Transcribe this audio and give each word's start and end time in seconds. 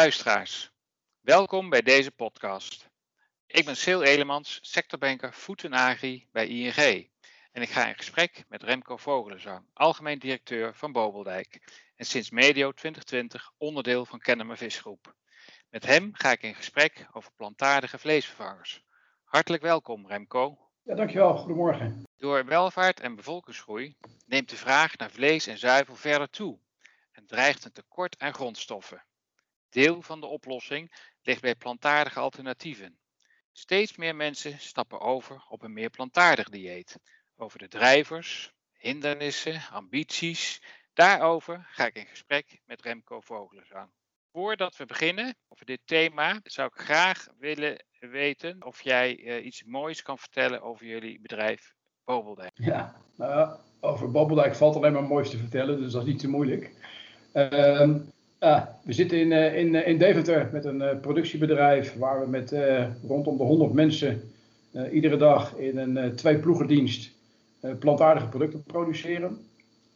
Luisteraars, 0.00 0.72
welkom 1.20 1.68
bij 1.68 1.82
deze 1.82 2.10
podcast. 2.10 2.90
Ik 3.46 3.64
ben 3.64 3.76
Sil 3.82 4.02
Elemans, 4.02 4.58
sectorbanker 4.62 5.32
Food 5.32 5.64
en 5.64 5.72
Agri 5.72 6.28
bij 6.32 6.46
ING. 6.46 7.10
En 7.52 7.62
ik 7.62 7.68
ga 7.68 7.88
in 7.88 7.94
gesprek 7.94 8.44
met 8.48 8.62
Remco 8.62 8.96
Vogelenzang, 8.96 9.64
algemeen 9.72 10.18
directeur 10.18 10.74
van 10.74 10.92
Bobeldijk. 10.92 11.60
En 11.96 12.04
sinds 12.04 12.30
medio 12.30 12.72
2020 12.72 13.52
onderdeel 13.56 14.06
van 14.06 14.18
Kennemer 14.18 14.56
Visgroep. 14.56 15.14
Met 15.70 15.86
hem 15.86 16.10
ga 16.12 16.30
ik 16.30 16.42
in 16.42 16.54
gesprek 16.54 17.06
over 17.12 17.32
plantaardige 17.36 17.98
vleesvervangers. 17.98 18.84
Hartelijk 19.24 19.62
welkom 19.62 20.06
Remco. 20.06 20.58
Ja, 20.82 20.94
dankjewel. 20.94 21.36
Goedemorgen. 21.36 22.04
Door 22.16 22.44
welvaart 22.44 23.00
en 23.00 23.16
bevolkingsgroei 23.16 23.96
neemt 24.26 24.50
de 24.50 24.56
vraag 24.56 24.96
naar 24.96 25.10
vlees 25.10 25.46
en 25.46 25.58
zuivel 25.58 25.94
verder 25.94 26.30
toe 26.30 26.58
en 27.12 27.26
dreigt 27.26 27.64
een 27.64 27.72
tekort 27.72 28.18
aan 28.18 28.34
grondstoffen. 28.34 29.04
Deel 29.70 30.02
van 30.02 30.20
de 30.20 30.26
oplossing 30.26 30.92
ligt 31.22 31.40
bij 31.40 31.54
plantaardige 31.54 32.20
alternatieven. 32.20 32.98
Steeds 33.52 33.96
meer 33.96 34.16
mensen 34.16 34.58
stappen 34.58 35.00
over 35.00 35.44
op 35.48 35.62
een 35.62 35.72
meer 35.72 35.90
plantaardig 35.90 36.48
dieet. 36.48 36.98
Over 37.36 37.58
de 37.58 37.68
drijvers, 37.68 38.52
hindernissen, 38.72 39.62
ambities. 39.72 40.62
Daarover 40.92 41.66
ga 41.70 41.86
ik 41.86 41.94
in 41.94 42.06
gesprek 42.06 42.60
met 42.64 42.82
Remco 42.82 43.20
Vogelenzang. 43.20 43.90
Voordat 44.32 44.76
we 44.76 44.86
beginnen 44.86 45.34
over 45.48 45.66
dit 45.66 45.80
thema, 45.84 46.40
zou 46.42 46.70
ik 46.74 46.80
graag 46.80 47.26
willen 47.38 47.84
weten 47.98 48.64
of 48.64 48.82
jij 48.82 49.18
uh, 49.18 49.44
iets 49.44 49.64
moois 49.64 50.02
kan 50.02 50.18
vertellen 50.18 50.62
over 50.62 50.86
jullie 50.86 51.20
bedrijf 51.20 51.74
Bobeldijk. 52.04 52.52
Ja, 52.54 52.96
uh, 53.18 53.54
over 53.80 54.10
Bobeldijk 54.10 54.54
valt 54.54 54.76
alleen 54.76 54.92
maar 54.92 55.02
moois 55.02 55.30
te 55.30 55.38
vertellen, 55.38 55.80
dus 55.80 55.92
dat 55.92 56.02
is 56.02 56.08
niet 56.08 56.18
te 56.18 56.28
moeilijk. 56.28 56.70
Uh, 58.40 58.62
we 58.84 58.92
zitten 58.92 59.18
in, 59.18 59.30
uh, 59.30 59.56
in, 59.56 59.74
in 59.74 59.98
Deventer 59.98 60.48
met 60.52 60.64
een 60.64 61.00
productiebedrijf 61.00 61.94
waar 61.98 62.20
we 62.20 62.26
met 62.26 62.54
rondom 63.06 63.36
de 63.36 63.42
100 63.42 63.72
mensen 63.72 64.22
iedere 64.92 65.16
dag 65.16 65.56
in 65.56 65.78
een 65.78 66.16
twee 66.16 66.38
ploegendienst 66.38 67.12
plantaardige 67.78 68.28
producten 68.28 68.62
produceren. 68.62 69.38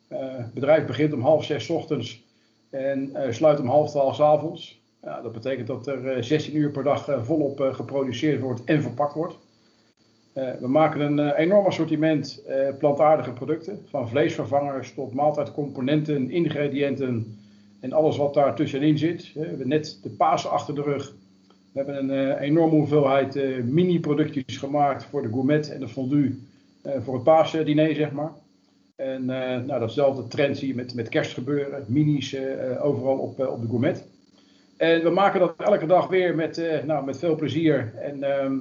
het 0.08 0.54
bedrijf 0.54 0.86
begint 0.86 1.12
om 1.12 1.20
half 1.20 1.44
zes 1.44 1.70
ochtends 1.70 2.24
en 2.70 3.12
sluit 3.30 3.60
om 3.60 3.68
half 3.68 3.90
twaalf 3.90 4.20
avonds. 4.20 4.80
Dat 5.00 5.32
betekent 5.32 5.66
dat 5.66 5.86
er 5.86 6.24
16 6.24 6.56
uur 6.56 6.70
per 6.70 6.82
dag 6.82 7.18
volop 7.22 7.60
geproduceerd 7.72 8.40
wordt 8.40 8.64
en 8.64 8.82
verpakt 8.82 9.14
wordt. 9.14 9.38
we 10.32 10.68
maken 10.68 11.00
een 11.00 11.30
enorm 11.30 11.66
assortiment 11.66 12.42
plantaardige 12.78 13.32
producten, 13.32 13.86
van 13.88 14.08
vleesvervangers 14.08 14.94
tot 14.94 15.14
maaltijdcomponenten, 15.14 16.30
ingrediënten, 16.30 17.38
en 17.84 17.92
alles 17.92 18.16
wat 18.16 18.34
daar 18.34 18.54
tussenin 18.54 18.98
zit. 18.98 19.32
We 19.34 19.46
hebben 19.46 19.68
net 19.68 19.98
de 20.02 20.10
Pasen 20.10 20.50
achter 20.50 20.74
de 20.74 20.82
rug. 20.82 21.14
We 21.72 21.80
hebben 21.80 21.96
een 21.96 22.28
uh, 22.28 22.40
enorme 22.40 22.74
hoeveelheid 22.74 23.36
uh, 23.36 23.62
mini-productjes 23.62 24.56
gemaakt 24.56 25.04
voor 25.04 25.22
de 25.22 25.28
gourmet 25.28 25.70
en 25.70 25.80
de 25.80 25.88
fondue. 25.88 26.38
Uh, 26.86 26.92
voor 27.00 27.14
het 27.14 27.22
paasdiner, 27.22 27.94
zeg 27.94 28.12
maar. 28.12 28.32
En 28.96 29.24
nou, 29.24 29.78
datzelfde 29.78 30.26
trend 30.26 30.58
zie 30.58 30.68
je 30.68 30.74
met, 30.74 30.94
met 30.94 31.08
kerstgebeuren. 31.08 31.84
Minis 31.86 32.36
overal 32.80 33.16
op, 33.16 33.38
op 33.46 33.60
de 33.60 33.68
gourmet. 33.68 34.04
En 34.76 35.02
we 35.02 35.10
maken 35.10 35.40
dat 35.40 35.54
elke 35.56 35.86
dag 35.86 36.08
weer 36.08 36.34
met, 36.34 36.82
nou, 36.86 37.04
met 37.04 37.18
veel 37.18 37.34
plezier. 37.36 37.92
En 37.96 38.22
ehm, 38.22 38.58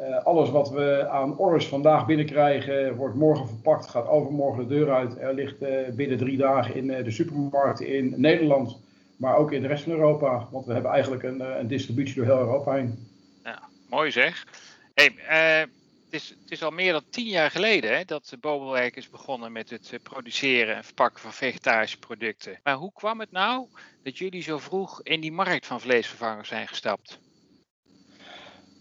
uh, 0.00 0.24
alles 0.24 0.50
wat 0.50 0.70
we 0.70 1.08
aan 1.08 1.38
orders 1.38 1.66
vandaag 1.66 2.06
binnenkrijgen, 2.06 2.96
wordt 2.96 3.14
morgen 3.14 3.48
verpakt, 3.48 3.86
gaat 3.86 4.08
overmorgen 4.08 4.68
de 4.68 4.74
deur 4.74 4.92
uit. 4.92 5.18
Er 5.18 5.34
ligt 5.34 5.62
uh, 5.62 5.88
binnen 5.88 6.18
drie 6.18 6.36
dagen 6.36 6.74
in 6.74 6.88
uh, 6.88 7.04
de 7.04 7.10
supermarkten 7.10 7.86
in 7.86 8.14
Nederland, 8.16 8.78
maar 9.16 9.36
ook 9.36 9.52
in 9.52 9.62
de 9.62 9.68
rest 9.68 9.82
van 9.82 9.92
Europa. 9.92 10.48
Want 10.50 10.66
we 10.66 10.72
hebben 10.72 10.90
eigenlijk 10.90 11.22
een, 11.22 11.58
een 11.58 11.68
distributie 11.68 12.14
door 12.14 12.24
heel 12.24 12.38
Europa 12.38 12.72
heen. 12.72 13.08
Ja, 13.44 13.62
mooi 13.88 14.10
zeg. 14.10 14.46
Hey, 14.94 15.14
het, 15.26 15.68
is, 16.10 16.28
het 16.28 16.50
is 16.50 16.62
al 16.62 16.70
meer 16.70 16.92
dan 16.92 17.04
tien 17.10 17.28
jaar 17.28 17.50
geleden 17.50 17.96
hè, 17.96 18.04
dat 18.04 18.34
Bobelwerk 18.40 18.96
is 18.96 19.10
begonnen 19.10 19.52
met 19.52 19.70
het 19.70 19.98
produceren 20.02 20.76
en 20.76 20.84
verpakken 20.84 21.20
van 21.20 21.32
vegetarische 21.32 21.98
producten. 21.98 22.58
Maar 22.62 22.74
hoe 22.74 22.92
kwam 22.92 23.20
het 23.20 23.32
nou 23.32 23.66
dat 24.02 24.18
jullie 24.18 24.42
zo 24.42 24.58
vroeg 24.58 25.02
in 25.02 25.20
die 25.20 25.32
markt 25.32 25.66
van 25.66 25.80
vleesvervangers 25.80 26.48
zijn 26.48 26.68
gestapt? 26.68 27.18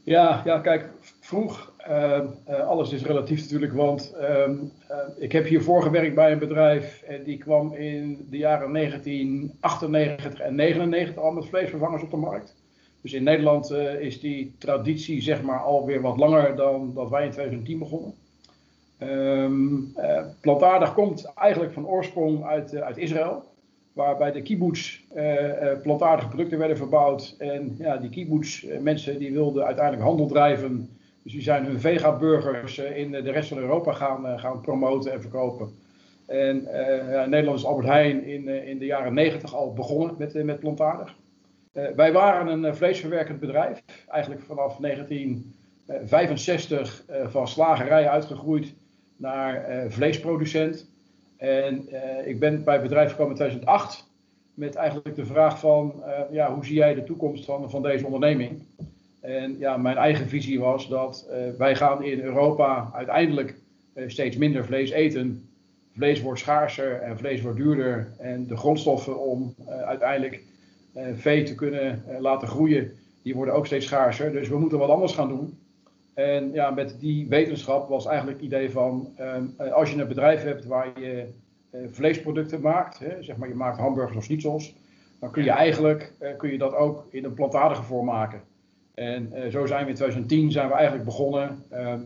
Ja, 0.06 0.42
ja, 0.44 0.60
kijk, 0.60 0.90
vroeg, 1.20 1.74
uh, 1.90 2.20
uh, 2.50 2.68
alles 2.68 2.92
is 2.92 3.04
relatief 3.04 3.42
natuurlijk, 3.42 3.74
want 3.74 4.16
uh, 4.20 4.50
ik 5.18 5.32
heb 5.32 5.46
hiervoor 5.46 5.82
gewerkt 5.82 6.16
bij 6.16 6.32
een 6.32 6.40
bedrijf 6.40 7.02
en 7.02 7.24
die 7.24 7.38
kwam 7.38 7.74
in 7.74 8.28
de 8.30 8.38
jaren 8.38 8.74
1998 8.74 10.40
en 10.40 10.56
99 10.56 11.18
al 11.18 11.32
met 11.32 11.46
vleesvervangers 11.46 12.04
op 12.04 12.10
de 12.10 12.18
markt. 12.18 12.56
Dus 13.02 13.14
in 13.14 13.24
Nederland 13.24 13.72
is 14.00 14.20
die 14.20 14.56
traditie 14.58 15.22
zeg 15.22 15.42
maar 15.42 15.60
alweer 15.60 16.02
wat 16.02 16.18
langer 16.18 16.56
dan 16.56 16.94
dat 16.94 17.10
wij 17.10 17.26
in 17.26 17.32
2010 17.32 17.80
begonnen. 17.80 18.14
Um, 19.00 19.94
plantaardig 20.42 20.94
komt 20.94 21.32
eigenlijk 21.36 21.74
van 21.74 21.88
oorsprong 21.88 22.44
uit, 22.44 22.76
uit 22.76 22.98
Israël 22.98 23.44
waarbij 23.96 24.32
de 24.32 24.42
kibbutz 24.42 25.00
uh, 25.16 25.52
plantaardige 25.82 26.28
producten 26.28 26.58
werden 26.58 26.78
verbouwd. 26.78 27.36
En 27.38 27.76
ja, 27.78 27.98
die 27.98 28.10
kibbutz, 28.10 28.64
uh, 28.64 28.80
mensen 28.80 29.20
die 29.20 29.34
wilden 29.34 29.66
uiteindelijk 29.66 30.06
handel 30.06 30.28
drijven. 30.28 30.90
Dus 31.24 31.34
die 31.34 31.42
zijn 31.42 31.66
hun 31.66 31.80
vega-burgers 31.80 32.78
in 32.78 33.12
de 33.12 33.32
rest 33.32 33.50
van 33.50 33.58
Europa 33.58 33.94
gaan, 33.94 34.40
gaan 34.40 34.62
promoten 34.62 35.12
en 35.12 35.22
verkopen. 35.22 35.70
En 36.26 36.68
ja, 37.10 37.26
Nederland 37.26 37.60
is 37.60 37.66
Albert 37.66 37.88
Heijn 37.88 38.26
in, 38.26 38.48
in 38.48 38.78
de 38.78 38.86
jaren 38.86 39.14
90 39.14 39.56
al 39.56 39.74
begonnen 39.74 40.16
met, 40.18 40.44
met 40.44 40.60
plantaardig. 40.60 41.16
wij 41.96 42.12
waren 42.12 42.64
een 42.64 42.76
vleesverwerkend 42.76 43.40
bedrijf, 43.40 43.84
eigenlijk 44.08 44.42
vanaf 44.42 44.78
1965 44.78 47.06
van 47.28 47.48
slagerij 47.48 48.10
uitgegroeid 48.10 48.74
naar 49.18 49.86
vleesproducent. 49.90 50.90
En 51.38 51.88
uh, 51.92 52.28
ik 52.28 52.40
ben 52.40 52.64
bij 52.64 52.74
het 52.74 52.84
bedrijf 52.84 53.10
gekomen 53.10 53.32
in 53.32 53.38
2008 53.38 54.08
met 54.54 54.76
eigenlijk 54.76 55.16
de 55.16 55.26
vraag 55.26 55.60
van, 55.60 55.94
uh, 55.98 56.20
ja, 56.32 56.54
hoe 56.54 56.66
zie 56.66 56.76
jij 56.76 56.94
de 56.94 57.04
toekomst 57.04 57.46
van, 57.46 57.70
van 57.70 57.82
deze 57.82 58.06
onderneming? 58.06 58.64
En 59.22 59.58
ja, 59.60 59.78
mijn 59.78 59.98
eigen 59.98 60.28
visie 60.28 60.60
was 60.60 60.90
dat 60.90 61.28
uh, 61.30 61.58
wij 61.58 61.76
gaan 61.76 62.04
in 62.04 62.20
Europa 62.20 62.90
uiteindelijk 62.94 63.56
steeds 64.08 64.38
minder 64.38 64.66
vlees 64.66 64.90
eten. 64.90 65.50
Vlees 65.94 66.22
wordt 66.22 66.40
schaarser 66.40 67.02
en 67.02 67.18
vlees 67.18 67.42
wordt 67.42 67.58
duurder. 67.58 68.14
En 68.18 68.48
de 68.48 68.58
grondstoffen 68.58 69.20
om 69.20 69.56
uiteindelijk 69.68 70.42
vee 71.14 71.44
te 71.44 71.56
kunnen 71.56 72.04
laten 72.20 72.48
groeien, 72.48 72.92
die 73.22 73.36
worden 73.36 73.54
ook 73.54 73.66
steeds 73.66 73.86
schaarser. 73.86 74.32
Dus 74.32 74.48
we 74.50 74.60
moeten 74.60 74.78
wat 74.78 74.90
anders 74.90 75.14
gaan 75.14 75.28
doen. 75.28 75.58
En 76.16 76.52
ja, 76.54 76.72
met 76.72 77.00
die 77.00 77.28
wetenschap 77.28 77.90
was 77.90 78.06
eigenlijk 78.06 78.38
het 78.38 78.46
idee 78.46 78.72
van, 78.72 79.16
uh, 79.20 79.74
als 79.74 79.92
je 79.92 80.02
een 80.02 80.08
bedrijf 80.08 80.44
hebt 80.44 80.66
waar 80.66 81.00
je 81.00 81.28
uh, 81.72 81.88
vleesproducten 81.92 82.62
maakt, 82.62 83.00
hè, 83.00 83.24
zeg 83.24 83.38
maar 83.38 83.48
je 83.48 83.56
maakt 83.56 83.78
hamburgers 83.78 84.18
of 84.18 84.24
schnitzels, 84.24 84.76
dan 85.20 85.32
kun 85.32 85.44
je 85.44 85.52
eigenlijk 85.52 86.14
uh, 86.20 86.30
kun 86.38 86.52
je 86.52 86.58
dat 86.58 86.76
ook 86.76 87.06
in 87.10 87.24
een 87.24 87.34
plantaardige 87.34 87.84
vorm 87.84 88.06
maken. 88.06 88.42
En 88.94 89.52
zo 89.52 89.66
zijn 89.66 89.84
we 89.84 89.90
in 89.90 89.96
2010 89.96 90.52
zijn 90.52 90.68
we 90.68 90.74
eigenlijk 90.74 91.06
begonnen 91.06 91.64
ehm, 91.70 92.00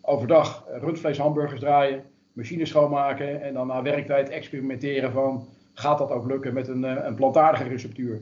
overdag 0.00 0.66
rundvlees 0.68 1.18
hamburgers 1.18 1.60
draaien, 1.60 2.02
machines 2.32 2.68
schoonmaken 2.68 3.42
en 3.42 3.54
dan 3.54 3.66
na 3.66 3.82
werktijd 3.82 4.28
experimenteren 4.28 5.12
van, 5.12 5.48
gaat 5.72 5.98
dat 5.98 6.10
ook 6.10 6.26
lukken 6.26 6.54
met 6.54 6.68
een, 6.68 6.82
een 7.06 7.14
plantaardige 7.14 7.68
receptuur? 7.68 8.20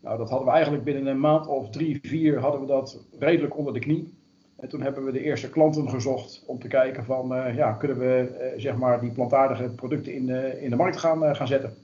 Nou, 0.00 0.18
dat 0.18 0.28
hadden 0.28 0.46
we 0.46 0.52
eigenlijk 0.54 0.84
binnen 0.84 1.06
een 1.06 1.20
maand 1.20 1.46
of 1.46 1.70
drie, 1.70 1.98
vier 2.02 2.38
hadden 2.38 2.60
we 2.60 2.66
dat 2.66 3.04
redelijk 3.18 3.56
onder 3.56 3.72
de 3.72 3.78
knie. 3.78 4.18
En 4.60 4.68
toen 4.68 4.82
hebben 4.82 5.04
we 5.04 5.12
de 5.12 5.22
eerste 5.22 5.50
klanten 5.50 5.88
gezocht 5.88 6.42
om 6.46 6.58
te 6.58 6.68
kijken 6.68 7.04
van, 7.04 7.36
uh, 7.36 7.56
ja, 7.56 7.72
kunnen 7.72 7.98
we 7.98 8.38
uh, 8.54 8.60
zeg 8.60 8.76
maar 8.76 9.00
die 9.00 9.10
plantaardige 9.10 9.68
producten 9.68 10.14
in 10.14 10.26
de, 10.26 10.60
in 10.60 10.70
de 10.70 10.76
markt 10.76 10.96
gaan, 10.96 11.36
gaan 11.36 11.46
zetten. 11.46 11.76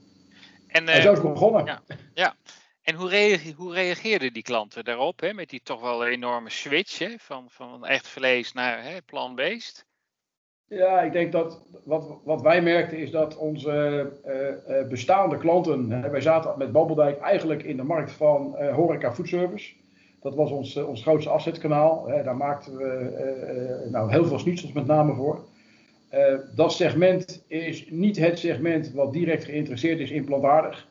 En, 0.67 0.87
en, 0.87 1.01
zo 1.01 1.11
is 1.11 1.17
het 1.17 1.33
begonnen. 1.33 1.65
Ja, 1.65 1.81
ja. 2.13 2.35
En 2.81 2.95
hoe, 2.95 3.09
reage, 3.09 3.53
hoe 3.53 3.73
reageerden 3.73 4.33
die 4.33 4.43
klanten 4.43 4.85
daarop, 4.85 5.19
hè, 5.19 5.33
met 5.33 5.49
die 5.49 5.61
toch 5.63 5.81
wel 5.81 6.05
enorme 6.05 6.49
switch 6.49 6.99
hè, 6.99 7.15
van, 7.17 7.45
van 7.49 7.85
echt 7.85 8.07
vlees 8.07 8.53
naar 8.53 8.83
hè, 8.83 9.01
plant-based? 9.05 9.85
Ja, 10.67 11.01
ik 11.01 11.11
denk 11.11 11.31
dat 11.31 11.61
wat, 11.83 12.19
wat 12.23 12.41
wij 12.41 12.61
merkten 12.61 12.97
is 12.97 13.11
dat 13.11 13.37
onze 13.37 14.11
bestaande 14.89 15.37
klanten, 15.37 16.11
wij 16.11 16.21
zaten 16.21 16.57
met 16.57 16.71
Babeldijk 16.71 17.19
eigenlijk 17.19 17.63
in 17.63 17.77
de 17.77 17.83
markt 17.83 18.11
van 18.11 18.55
horeca 18.73 19.13
foodservice. 19.13 19.73
Dat 20.21 20.35
was 20.35 20.51
ons, 20.51 20.75
eh, 20.75 20.87
ons 20.87 21.01
grootste 21.01 21.29
afzetkanaal. 21.29 22.05
daar 22.23 22.37
maakten 22.37 22.77
we 22.77 22.83
eh, 22.83 23.83
eh, 23.83 23.91
nou, 23.91 24.11
heel 24.11 24.25
veel 24.25 24.39
schnitzels 24.39 24.71
met 24.71 24.85
name 24.85 25.13
voor. 25.13 25.45
dat 26.55 26.73
segment 26.73 27.43
is 27.47 27.87
niet 27.89 28.17
het 28.17 28.39
segment 28.39 28.91
wat 28.91 29.13
direct 29.13 29.43
geïnteresseerd 29.43 29.99
is 29.99 30.11
in 30.11 30.25
plantaardig. 30.25 30.87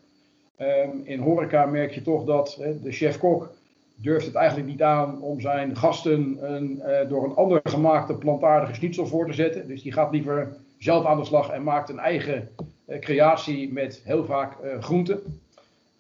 Ehm, 0.57 0.91
in 1.05 1.21
horeca 1.21 1.67
merk 1.67 1.93
je 1.93 2.03
toch 2.03 2.25
dat 2.25 2.57
de 2.83 2.93
chef-kok 2.93 3.55
durft 3.95 4.27
het 4.27 4.35
eigenlijk 4.35 4.69
niet 4.69 4.83
aan 4.83 5.23
om 5.23 5.41
zijn 5.41 5.77
gasten 5.77 6.39
een, 6.55 6.83
door 7.09 7.25
een 7.25 7.35
ander 7.35 7.61
gemaakte 7.65 8.15
plantaardige 8.15 8.75
schnitzel 8.75 9.07
voor 9.07 9.27
te 9.27 9.33
zetten. 9.33 9.69
Dus 9.69 9.83
die 9.83 9.93
gaat 9.93 10.11
liever 10.13 10.57
zelf 10.79 11.05
aan 11.05 11.19
de 11.19 11.25
slag 11.25 11.51
en 11.51 11.63
maakt 11.63 11.89
een 11.89 11.99
eigen 11.99 12.49
creatie 13.01 13.73
met 13.73 14.03
heel 14.05 14.25
vaak 14.25 14.57
groenten. 14.81 15.41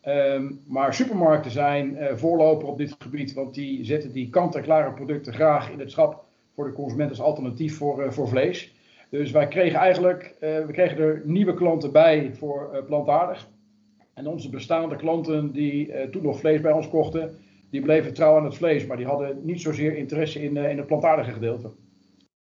Ehm, 0.06 0.52
maar 0.66 0.94
supermarkten 0.94 1.50
zijn 1.50 1.96
uh, 1.96 2.14
voorloper 2.14 2.68
op 2.68 2.78
dit 2.78 2.96
gebied, 2.98 3.34
want 3.34 3.54
die 3.54 3.84
zetten 3.84 4.12
die 4.12 4.30
kant-en-klare 4.30 4.92
producten 4.92 5.32
graag 5.32 5.70
in 5.70 5.78
het 5.78 5.90
schap 5.90 6.24
voor 6.54 6.64
de 6.64 6.72
consument 6.72 7.10
als 7.10 7.20
alternatief 7.20 7.76
voor, 7.76 8.04
uh, 8.04 8.10
voor 8.10 8.28
vlees. 8.28 8.74
Dus 9.10 9.30
wij 9.30 9.48
kregen 9.48 9.78
eigenlijk 9.78 10.36
we 10.40 10.68
kregen 10.72 10.98
er 10.98 11.22
nieuwe 11.24 11.54
klanten 11.54 11.92
bij 11.92 12.34
voor 12.34 12.84
plantaardig. 12.86 13.48
En 14.14 14.26
onze 14.26 14.50
bestaande 14.50 14.96
klanten 14.96 15.52
die 15.52 16.10
toen 16.10 16.22
nog 16.22 16.38
vlees 16.38 16.60
bij 16.60 16.72
ons 16.72 16.88
kochten, 16.88 17.38
die 17.70 17.80
bleven 17.80 18.14
trouw 18.14 18.36
aan 18.36 18.44
het 18.44 18.56
vlees, 18.56 18.86
maar 18.86 18.96
die 18.96 19.06
hadden 19.06 19.38
niet 19.42 19.60
zozeer 19.60 19.96
interesse 19.96 20.42
in, 20.42 20.56
in 20.56 20.76
het 20.76 20.86
plantaardige 20.86 21.32
gedeelte. 21.32 21.70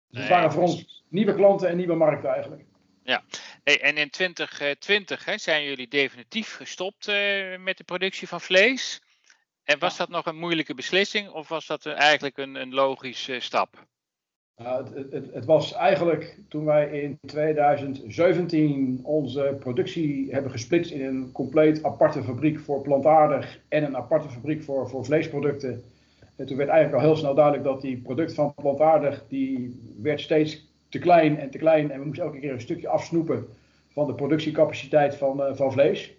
Dus 0.10 0.20
het 0.20 0.30
waren 0.30 0.52
voor 0.52 0.62
ons 0.62 1.04
nieuwe 1.10 1.34
klanten 1.34 1.70
en 1.70 1.78
nieuwe 1.78 1.96
markten 1.96 2.30
eigenlijk. 2.30 2.66
Ja, 3.04 3.24
en 3.64 3.98
in 3.98 4.10
2020 4.10 5.26
hè, 5.26 5.38
zijn 5.38 5.64
jullie 5.64 5.88
definitief 5.88 6.56
gestopt 6.56 7.08
uh, 7.08 7.58
met 7.58 7.78
de 7.78 7.84
productie 7.84 8.28
van 8.28 8.42
vlees. 8.42 9.02
En 9.64 9.80
was 9.80 9.98
dat 9.98 10.10
nog 10.10 10.26
een 10.26 10.40
moeilijke 10.40 10.74
beslissing 10.74 11.30
of 11.30 11.48
was 11.48 11.68
dat 11.68 11.86
eigenlijk 11.86 12.38
een, 12.38 12.56
een 12.56 12.74
logische 12.74 13.40
stap? 13.40 13.86
Nou, 14.56 14.96
het, 14.96 15.12
het, 15.12 15.34
het, 15.34 15.46
was 15.46 15.74
eigenlijk 15.74 16.38
toen 16.50 16.66
wij 16.66 17.02
in 17.02 17.18
2017 17.26 19.00
onze 19.04 19.56
productie 19.60 20.32
hebben 20.32 20.52
gesplitst 20.52 20.92
in 20.92 21.06
een 21.06 21.32
compleet 21.32 21.84
aparte 21.84 22.24
fabriek 22.24 22.60
voor 22.60 22.82
plantaardig 22.82 23.60
en 23.70 23.84
een 23.84 23.98
aparte 23.98 24.30
fabriek 24.30 24.64
voor, 24.64 24.90
voor 24.90 25.06
vleesproducten. 25.06 25.84
En 26.36 26.46
toen 26.46 26.58
werd 26.58 26.70
eigenlijk 26.70 27.02
al 27.02 27.10
heel 27.10 27.18
snel 27.18 27.34
duidelijk 27.34 27.64
dat 27.64 27.82
die 27.82 28.02
product 28.02 28.34
van 28.34 28.54
plantaardig, 28.54 29.26
die 29.28 29.80
werd 30.02 30.22
steeds 30.22 30.73
te 30.94 31.00
klein 31.00 31.40
en 31.40 31.50
te 31.50 31.58
klein. 31.58 31.92
En 31.92 32.00
we 32.00 32.06
moesten 32.06 32.26
elke 32.26 32.40
keer 32.40 32.52
een 32.52 32.62
stukje 32.62 32.88
afsnoepen 32.88 33.48
van 33.90 34.08
de 34.08 34.14
productiecapaciteit 34.14 35.16
van, 35.16 35.40
uh, 35.40 35.56
van 35.56 35.72
vlees. 35.72 36.14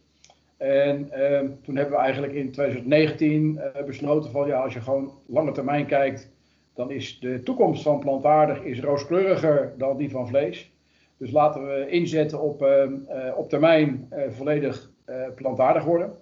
En 0.57 1.11
uh, 1.17 1.41
toen 1.63 1.77
hebben 1.77 1.95
we 1.95 2.03
eigenlijk 2.03 2.33
in 2.33 2.51
2019 2.51 3.55
uh, 3.55 3.65
eh, 3.65 3.85
besloten 3.87 4.31
van 4.31 4.47
ja, 4.47 4.61
als 4.61 4.75
je 4.75 4.81
gewoon 4.81 5.13
lange 5.27 5.53
termijn 5.53 5.87
kijkt, 5.87 6.31
dan 6.75 6.91
is 6.91 7.19
de 7.21 7.43
toekomst 7.43 7.83
van 7.83 7.99
plantaardig 7.99 8.63
is 8.63 8.81
rooskleuriger 8.81 9.75
dan 9.79 9.97
die 9.97 10.11
van 10.11 10.29
vlees. 10.29 10.73
Dus 11.17 11.31
laten 11.31 11.67
we 11.67 11.89
inzetten 11.89 12.41
op, 12.41 12.63
ehm, 12.63 12.93
eh, 13.09 13.39
op 13.39 13.49
termijn 13.49 14.09
volledig 14.29 14.91
plantaardig 15.35 15.85
worden. 15.85 16.13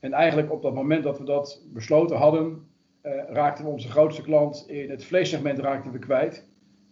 En 0.00 0.12
eigenlijk 0.12 0.52
op 0.52 0.62
dat 0.62 0.74
moment 0.74 1.04
dat 1.04 1.18
we 1.18 1.24
dat 1.24 1.62
besloten 1.72 2.16
hadden, 2.16 2.66
raakten 3.28 3.64
we 3.64 3.70
onze 3.70 3.88
grootste 3.88 4.22
klant 4.22 4.64
in 4.68 4.90
het 4.90 5.04
vleessegment 5.04 5.58
raakten 5.58 5.92
we 5.92 5.98
kwijt. 5.98 6.49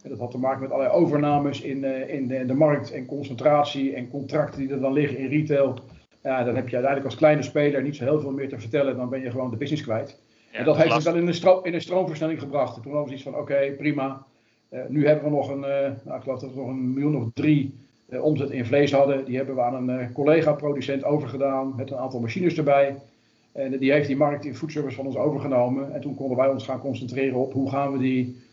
En 0.09 0.15
dat 0.15 0.23
had 0.23 0.31
te 0.31 0.47
maken 0.47 0.61
met 0.61 0.71
allerlei 0.71 0.97
overnames 0.97 1.61
in, 1.61 1.79
uh, 1.79 2.15
in, 2.15 2.29
de, 2.29 2.47
de, 2.47 2.55
markt 2.55 2.93
en 2.93 3.07
concentratie 3.07 3.95
en 3.95 4.11
contracten 4.11 4.61
die 4.61 4.71
er 4.71 4.81
dan 4.81 4.93
liggen 4.93 5.19
in 5.19 5.29
retail. 5.29 5.79
Ja, 6.23 6.45
dan 6.45 6.55
heb 6.55 6.69
je 6.69 6.75
uiteindelijk 6.75 7.05
als 7.05 7.15
kleine 7.15 7.43
speler 7.43 7.83
niet 7.83 7.97
zo 7.97 8.05
heel 8.05 8.21
veel 8.21 8.31
meer 8.31 8.49
te 8.49 8.61
vertellen. 8.61 8.97
Dan 8.97 9.09
ben 9.09 9.21
je 9.21 9.31
gewoon 9.31 9.51
de 9.51 9.57
business 9.57 9.83
kwijt. 9.83 10.19
en 10.53 10.65
dat 10.65 10.77
heeft 10.77 10.95
ons 10.95 11.05
dan 11.05 11.17
in 11.17 11.27
een, 11.27 11.35
stroom, 11.35 11.65
in 11.65 11.75
een 11.75 11.81
stroomversnelling 11.81 12.41
gebracht. 12.41 12.77
En 12.77 12.83
toen 12.83 12.93
hadden 12.93 13.09
we 13.09 13.15
iets 13.15 13.25
van, 13.25 13.37
oké, 13.37 13.75
prima. 13.77 14.27
Uh, 14.71 14.81
nu 14.89 15.07
hebben 15.07 15.25
we 15.25 15.31
nog 15.31 15.49
een, 15.49 15.61
uh, 15.61 15.91
nou, 16.05 16.17
ik 16.17 16.23
geloof 16.23 16.41
dat 16.41 16.51
we 16.51 16.61
nog 16.61 16.69
een 16.69 16.93
miljoen 16.93 17.17
of 17.17 17.29
drie 17.35 17.75
omzet 18.21 18.51
in 18.51 18.67
vlees 18.67 18.93
hadden. 18.93 19.25
Die 19.25 19.37
hebben 19.37 19.55
we 19.55 19.63
aan 19.63 19.89
een 19.89 20.13
collega-producent 20.13 21.05
overgedaan 21.05 21.75
met 21.77 21.91
een 21.91 21.99
aantal 21.99 22.21
machines 22.21 22.57
erbij. 22.57 22.97
En 23.53 23.79
die 23.79 23.93
heeft 23.93 24.07
die 24.07 24.17
markt 24.17 24.45
in 24.45 24.55
foodservice 24.55 24.97
van 24.97 25.07
ons 25.07 25.17
overgenomen. 25.17 25.95
En 25.95 26.01
toen 26.01 26.15
konden 26.15 26.37
wij 26.37 26.49
ons 26.49 26.65
gaan 26.65 26.81
concentreren 26.81 27.39
op 27.39 27.53
hoe 27.53 27.71
gaan 27.71 27.93
we 27.93 27.99
die 27.99 28.25
eh, 28.25 28.48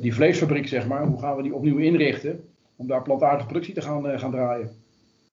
die 0.00 0.14
vleesfabriek, 0.14 0.68
zeg 0.68 0.86
maar, 0.86 1.06
hoe 1.06 1.20
gaan 1.20 1.36
we 1.36 1.42
die 1.42 1.54
opnieuw 1.54 1.78
inrichten 1.78 2.44
om 2.76 2.86
daar 2.86 3.02
plantaardige 3.02 3.48
productie 3.48 3.74
te 3.74 3.82
gaan, 3.82 4.08
eh, 4.08 4.18
gaan 4.18 4.30
draaien? 4.30 4.70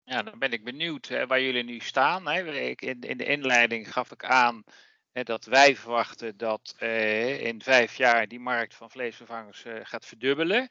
Ja, 0.03 0.23
dan 0.23 0.39
ben 0.39 0.51
ik 0.51 0.63
benieuwd 0.63 1.07
hè, 1.07 1.27
waar 1.27 1.41
jullie 1.41 1.63
nu 1.63 1.79
staan. 1.79 2.27
Hè. 2.27 2.41
In, 2.75 2.99
in 2.99 3.17
de 3.17 3.25
inleiding 3.25 3.93
gaf 3.93 4.11
ik 4.11 4.25
aan 4.25 4.63
hè, 5.11 5.23
dat 5.23 5.45
wij 5.45 5.75
verwachten 5.75 6.37
dat 6.37 6.75
eh, 6.77 7.45
in 7.45 7.61
vijf 7.61 7.95
jaar 7.95 8.27
die 8.27 8.39
markt 8.39 8.75
van 8.75 8.89
vleesvervangers 8.89 9.65
eh, 9.65 9.73
gaat 9.83 10.05
verdubbelen. 10.05 10.69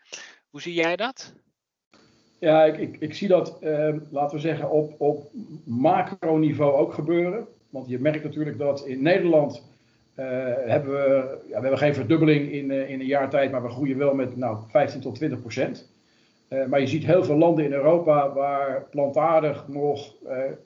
Hoe 0.50 0.60
zie 0.60 0.74
jij 0.74 0.96
dat? 0.96 1.34
Ja, 2.38 2.64
ik, 2.64 2.78
ik, 2.78 2.96
ik 3.00 3.14
zie 3.14 3.28
dat, 3.28 3.58
eh, 3.60 3.94
laten 4.10 4.36
we 4.36 4.42
zeggen, 4.42 4.70
op, 4.70 5.00
op 5.00 5.30
macroniveau 5.64 6.74
ook 6.74 6.94
gebeuren. 6.94 7.46
Want 7.70 7.88
je 7.88 7.98
merkt 7.98 8.24
natuurlijk 8.24 8.58
dat 8.58 8.86
in 8.86 9.02
Nederland 9.02 9.62
hebben 10.22 10.92
we, 10.92 11.38
ja, 11.48 11.54
we 11.54 11.60
hebben 11.60 11.78
geen 11.78 11.94
verdubbeling 11.94 12.52
in, 12.52 12.70
uh, 12.70 12.90
in 12.90 13.00
een 13.00 13.06
jaar 13.06 13.30
tijd, 13.30 13.50
maar 13.50 13.62
we 13.62 13.68
groeien 13.68 13.98
wel 13.98 14.14
met 14.14 14.36
nou, 14.36 14.58
15 14.68 15.00
tot 15.00 15.14
20 15.14 15.40
procent. 15.40 15.88
Uh, 16.48 16.66
maar 16.66 16.80
je 16.80 16.86
ziet 16.86 17.04
heel 17.04 17.24
veel 17.24 17.36
landen 17.36 17.64
in 17.64 17.72
Europa 17.72 18.32
waar 18.32 18.86
plantaardig 18.90 19.68
nog, 19.68 20.14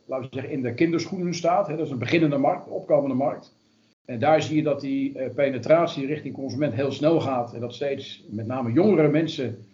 laten 0.06 0.28
we 0.28 0.34
zeggen, 0.34 0.52
in 0.52 0.62
de 0.62 0.74
kinderschoenen 0.74 1.34
staat. 1.34 1.66
Hè, 1.66 1.76
dat 1.76 1.86
is 1.86 1.92
een 1.92 1.98
beginnende 1.98 2.38
markt, 2.38 2.66
een 2.66 2.72
opkomende 2.72 3.14
markt. 3.14 3.54
En 4.04 4.18
daar 4.18 4.42
zie 4.42 4.56
je 4.56 4.62
dat 4.62 4.80
die 4.80 5.30
penetratie 5.34 6.06
richting 6.06 6.34
consument 6.34 6.74
heel 6.74 6.92
snel 6.92 7.20
gaat. 7.20 7.54
En 7.54 7.60
dat 7.60 7.74
steeds 7.74 8.24
met 8.28 8.46
name 8.46 8.72
jongere 8.72 9.08
mensen 9.08 9.66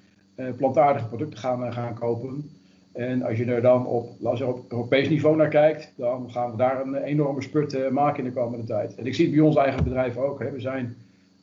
plantaardige 0.56 1.08
producten 1.08 1.38
gaan, 1.38 1.72
gaan 1.72 1.94
kopen. 1.94 2.50
En 2.96 3.22
als 3.22 3.38
je 3.38 3.44
er 3.44 3.62
dan 3.62 3.86
op, 3.86 4.08
we 4.18 4.46
op 4.46 4.64
Europees 4.68 5.08
niveau 5.08 5.36
naar 5.36 5.48
kijkt, 5.48 5.92
dan 5.96 6.30
gaan 6.30 6.50
we 6.50 6.56
daar 6.56 6.80
een 6.80 6.94
enorme 6.94 7.42
spurt 7.42 7.74
uh, 7.74 7.88
maken 7.88 8.24
in 8.24 8.30
de 8.30 8.40
komende 8.40 8.66
tijd. 8.66 8.94
En 8.94 9.06
ik 9.06 9.14
zie 9.14 9.26
het 9.26 9.34
bij 9.34 9.44
ons 9.44 9.56
eigen 9.56 9.84
bedrijf 9.84 10.16
ook. 10.16 10.40
Hè. 10.40 10.50
We 10.50 10.60
zijn 10.60 10.96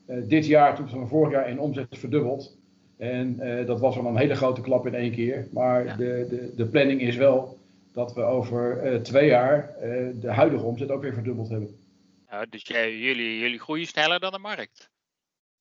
uh, 0.08 0.18
dit 0.28 0.46
jaar, 0.46 0.76
toen 0.76 0.90
van 0.90 1.08
vorig 1.08 1.32
jaar, 1.32 1.50
in 1.50 1.60
omzet 1.60 1.98
verdubbeld. 1.98 2.58
En 2.98 3.40
uh, 3.42 3.66
dat 3.66 3.80
was 3.80 3.96
wel 3.96 4.06
een 4.06 4.18
hele 4.18 4.36
grote 4.36 4.62
klap 4.62 4.88
in 4.88 4.96
één 4.96 5.12
keer. 5.12 5.48
Maar 5.52 5.86
ja. 5.86 5.96
de, 5.96 6.26
de, 6.30 6.54
de 6.56 6.66
planning 6.66 7.02
is 7.02 7.16
wel 7.16 7.58
dat 7.92 8.14
we 8.14 8.22
over 8.22 9.00
twee 9.04 9.28
jaar 9.28 9.76
de 10.20 10.32
huidige 10.32 10.64
omzet 10.64 10.92
ook 10.92 11.02
weer 11.02 11.14
verdubbeld 11.14 11.50
hebben. 11.50 11.76
Ja, 12.30 12.46
dus 12.50 12.62
jij, 12.62 12.98
jullie, 12.98 13.40
jullie 13.40 13.60
groeien 13.60 13.88
sneller 13.88 14.20
dan 14.20 14.32
de 14.32 14.40
markt? 14.40 14.93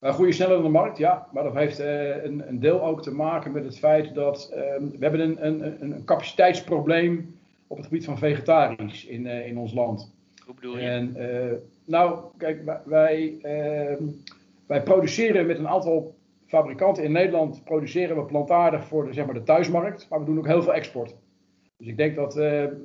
Wij 0.02 0.12
groeien 0.12 0.34
sneller 0.34 0.54
dan 0.54 0.62
de 0.62 0.68
markt, 0.68 0.98
ja. 0.98 1.28
Maar 1.32 1.42
dat 1.42 1.54
heeft 1.54 1.80
uh, 1.80 2.24
een, 2.24 2.48
een, 2.48 2.60
deel 2.60 2.82
ook 2.82 3.02
te 3.02 3.14
maken 3.14 3.52
met 3.52 3.64
het 3.64 3.78
feit 3.78 4.14
dat 4.14 4.52
uh, 4.54 4.58
we 4.58 4.96
hebben 5.00 5.20
een, 5.20 5.46
een, 5.46 5.82
een, 5.82 6.04
capaciteitsprobleem 6.04 7.38
op 7.66 7.76
het 7.76 7.86
gebied 7.86 8.04
van 8.04 8.18
vegetarisch 8.18 9.04
in, 9.04 9.26
uh, 9.26 9.46
in 9.46 9.58
ons 9.58 9.72
land. 9.72 10.14
Hoe 10.44 10.54
bedoel 10.54 10.78
je? 10.78 10.88
En, 10.88 11.16
nou, 11.84 12.24
kijk, 12.36 12.80
wij, 12.84 13.38
ehm, 13.42 14.04
wij 14.66 14.82
produceren 14.82 15.46
met 15.46 15.58
een 15.58 15.68
aantal 15.68 16.14
fabrikanten 16.46 17.04
in 17.04 17.12
Nederland 17.12 17.64
produceren 17.64 18.16
we 18.16 18.24
plantaardig 18.24 18.84
voor 18.84 19.06
de, 19.06 19.12
zeg 19.12 19.24
maar, 19.24 19.34
de 19.34 19.42
thuismarkt, 19.42 20.06
maar 20.10 20.18
we 20.18 20.24
doen 20.24 20.38
ook 20.38 20.46
heel 20.46 20.62
veel 20.62 20.74
export. 20.74 21.16
Dus 21.76 21.86
ik 21.86 21.96
denk 21.96 22.16
dat 22.16 22.34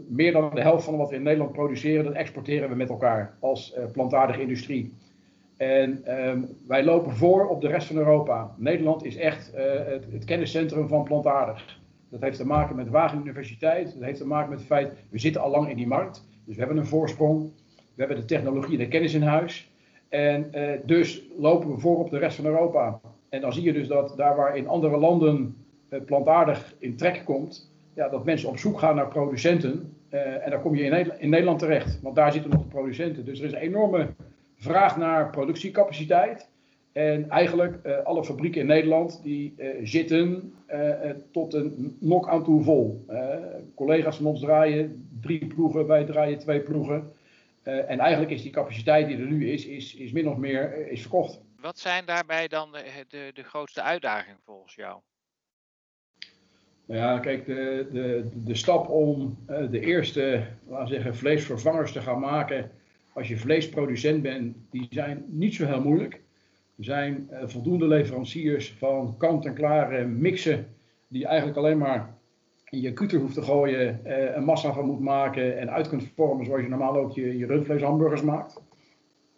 meer 0.07 0.31
dan 0.31 0.55
de 0.55 0.61
helft 0.61 0.85
van 0.85 0.97
wat 0.97 1.09
we 1.09 1.15
in 1.15 1.23
Nederland 1.23 1.51
produceren, 1.51 2.03
dat 2.03 2.13
exporteren 2.13 2.69
we 2.69 2.75
met 2.75 2.89
elkaar 2.89 3.37
als 3.39 3.77
plantaardige 3.91 4.41
industrie. 4.41 4.93
En 5.57 6.19
um, 6.29 6.47
wij 6.67 6.83
lopen 6.83 7.11
voor 7.11 7.47
op 7.47 7.61
de 7.61 7.67
rest 7.67 7.87
van 7.87 7.95
Europa. 7.95 8.53
Nederland 8.57 9.03
is 9.05 9.15
echt 9.15 9.53
uh, 9.55 9.61
het, 10.11 10.25
kenniscentrum 10.25 10.87
van 10.87 11.03
plantaardig. 11.03 11.79
Dat 12.09 12.21
heeft 12.21 12.37
te 12.37 12.45
maken 12.45 12.75
met 12.75 12.89
Wageningen 12.89 13.27
Universiteit. 13.27 13.93
Dat 13.93 14.03
heeft 14.03 14.17
te 14.17 14.27
maken 14.27 14.49
met 14.49 14.57
het 14.57 14.67
feit, 14.67 14.93
we 15.09 15.19
zitten 15.19 15.41
al 15.41 15.49
lang 15.49 15.69
in 15.69 15.75
die 15.75 15.87
markt. 15.87 16.27
Dus 16.45 16.55
we 16.55 16.61
hebben 16.61 16.77
een 16.77 16.87
voorsprong. 16.87 17.51
We 17.75 18.03
hebben 18.03 18.17
de 18.17 18.25
technologie 18.25 18.71
en 18.71 18.83
de 18.83 18.87
kennis 18.87 19.13
in 19.13 19.21
huis. 19.21 19.71
En 20.09 20.51
uh, 20.55 20.71
dus 20.83 21.23
lopen 21.37 21.71
we 21.71 21.79
voor 21.79 21.97
op 21.97 22.09
de 22.09 22.17
rest 22.17 22.35
van 22.35 22.45
Europa. 22.45 22.99
En 23.29 23.41
dan 23.41 23.53
zie 23.53 23.63
je 23.63 23.73
dus 23.73 23.87
dat 23.87 24.13
daar 24.17 24.35
waar 24.35 24.57
in 24.57 24.67
andere 24.67 24.97
landen 24.97 25.55
uh, 25.89 26.01
plantaardig 26.05 26.75
in 26.79 26.95
trek 26.95 27.21
komt, 27.25 27.71
ja, 27.93 28.09
dat 28.09 28.25
mensen 28.25 28.49
op 28.49 28.57
zoek 28.57 28.79
gaan 28.79 28.95
naar 28.95 29.07
producenten. 29.07 29.93
en 30.09 30.51
dan 30.51 30.61
kom 30.61 30.75
je 30.75 30.83
in 30.83 31.19
in 31.19 31.29
Nederland 31.29 31.59
terecht, 31.59 32.01
want 32.01 32.15
daar 32.15 32.31
zitten 32.31 32.51
nog 32.51 32.61
de 32.61 32.67
producenten. 32.67 33.25
Dus 33.25 33.39
er 33.39 33.45
is 33.45 33.51
een 33.51 33.59
enorme 33.59 34.07
vraag 34.57 34.97
naar 34.97 35.29
productiecapaciteit. 35.29 36.49
En 36.91 37.29
eigenlijk 37.29 37.85
uh, 37.85 37.97
alle 38.03 38.25
fabrieken 38.25 38.61
in 38.61 38.67
Nederland 38.67 39.23
die 39.23 39.53
uh, 39.57 39.69
zitten 39.83 40.53
uh, 40.69 41.09
tot 41.31 41.53
een 41.53 41.97
nok 41.99 42.27
aan 42.27 42.43
toe 42.43 42.63
vol. 42.63 43.05
collega's 43.75 44.17
van 44.17 44.25
ons 44.25 44.39
draaien 44.39 45.09
drie 45.21 45.45
ploegen, 45.45 45.87
wij 45.87 46.05
draaien 46.05 46.39
twee 46.39 46.59
ploegen. 46.59 47.11
en 47.63 47.99
eigenlijk 47.99 48.31
is 48.31 48.41
die 48.41 48.51
capaciteit 48.51 49.07
die 49.07 49.17
er 49.17 49.25
nu 49.25 49.51
is, 49.51 49.65
is, 49.65 49.95
is 49.95 50.11
min 50.11 50.29
of 50.29 50.37
meer 50.37 50.87
is 50.87 51.01
verkocht. 51.01 51.41
Wat 51.61 51.79
zijn 51.79 52.05
daarbij 52.05 52.47
dan 52.47 52.71
de, 52.71 52.83
de, 53.07 53.31
de 53.33 53.43
grootste 53.43 53.81
uitdagingen 53.81 54.39
volgens 54.43 54.75
jou? 54.75 54.99
Nou 56.85 57.01
ja, 57.01 57.19
kijk, 57.19 57.45
de, 57.45 57.87
de, 57.91 58.29
de 58.33 58.55
stap 58.55 58.89
om 58.89 59.37
de 59.69 59.79
eerste, 59.79 60.47
laten 60.67 60.87
we 60.87 60.93
zeggen, 60.93 61.15
vleesvervangers 61.15 61.91
te 61.91 62.01
gaan 62.01 62.19
maken 62.19 62.71
als 63.17 63.27
je 63.27 63.37
vleesproducent 63.37 64.21
bent, 64.21 64.55
die 64.69 64.87
zijn 64.89 65.23
niet 65.27 65.53
zo 65.55 65.65
heel 65.65 65.81
moeilijk. 65.81 66.13
Er 66.77 66.83
zijn 66.83 67.27
uh, 67.31 67.39
voldoende 67.45 67.87
leveranciers 67.87 68.73
van 68.73 69.15
kant-en-klare 69.17 70.05
mixen, 70.05 70.67
die 71.07 71.25
eigenlijk 71.25 71.57
alleen 71.57 71.77
maar 71.77 72.15
in 72.69 72.81
je 72.81 72.93
kuter 72.93 73.19
hoeft 73.19 73.33
te 73.33 73.41
gooien, 73.41 73.99
uh, 74.05 74.35
een 74.35 74.43
massa 74.43 74.73
van 74.73 74.85
moet 74.85 74.99
maken 74.99 75.57
en 75.57 75.71
uit 75.71 75.89
kunt 75.89 76.03
vormen 76.15 76.45
zoals 76.45 76.61
je 76.61 76.67
normaal 76.67 76.97
ook 76.97 77.11
je, 77.11 77.37
je 77.37 77.45
rundvleeshamburgers 77.45 78.21
maakt. 78.21 78.61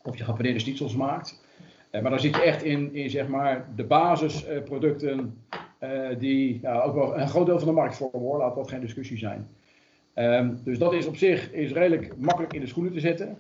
Of 0.04 0.18
je 0.18 0.24
gepaneerde 0.24 0.60
schnitzels 0.60 0.96
maakt. 0.96 1.44
Uh, 1.92 2.02
maar 2.02 2.12
dan 2.12 2.20
zit 2.20 2.36
je 2.36 2.42
echt 2.42 2.64
in, 2.64 2.94
in 2.94 3.10
zeg 3.10 3.28
maar 3.28 3.68
de 3.76 3.84
basisproducten 3.84 5.44
die 6.18 6.60
ja, 6.62 6.82
ook 6.82 6.94
wel 6.94 7.18
een 7.18 7.30
groot 7.30 7.46
deel 7.46 7.60
van 7.60 7.68
de 7.68 7.74
markt 7.74 7.96
vormen 7.96 8.20
hoor, 8.20 8.38
laat 8.38 8.56
dat 8.56 8.70
geen 8.70 8.82
discussie 8.82 9.18
zijn. 9.18 9.48
Ehm, 10.14 10.56
dus 10.64 10.78
dat 10.78 10.94
is 10.94 11.06
op 11.06 11.16
zich 11.16 11.52
is 11.52 11.72
redelijk 11.72 12.18
makkelijk 12.18 12.54
in 12.54 12.62
de 12.62 12.68
schoenen 12.68 12.94
te 12.94 13.00
zetten. 13.00 13.38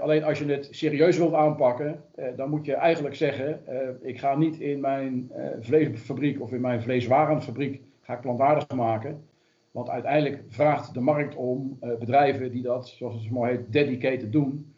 Alleen 0.00 0.24
als 0.24 0.38
je 0.38 0.44
het 0.44 0.68
serieus 0.70 1.16
wilt 1.16 1.34
aanpakken, 1.34 2.04
dan 2.36 2.50
moet 2.50 2.64
je 2.64 2.74
eigenlijk 2.74 3.14
zeggen: 3.14 3.60
ik 4.02 4.18
ga 4.18 4.36
niet 4.36 4.60
in 4.60 4.80
mijn 4.80 5.30
vleesfabriek 5.60 6.40
of 6.40 6.52
in 6.52 6.60
mijn 6.60 6.82
vleeswarenfabriek 6.82 7.80
ga 8.00 8.14
ik 8.14 8.20
plantaardig 8.20 8.68
maken. 8.68 9.24
Want 9.70 9.88
uiteindelijk 9.88 10.42
vraagt 10.48 10.94
de 10.94 11.00
markt 11.00 11.34
om 11.34 11.78
bedrijven 11.80 12.50
die 12.50 12.62
dat, 12.62 12.88
zoals 12.88 13.14
het 13.14 13.22
zo 13.22 13.30
mooi 13.32 13.50
heet, 13.50 13.72
dedicated 13.72 14.32
doen. 14.32 14.74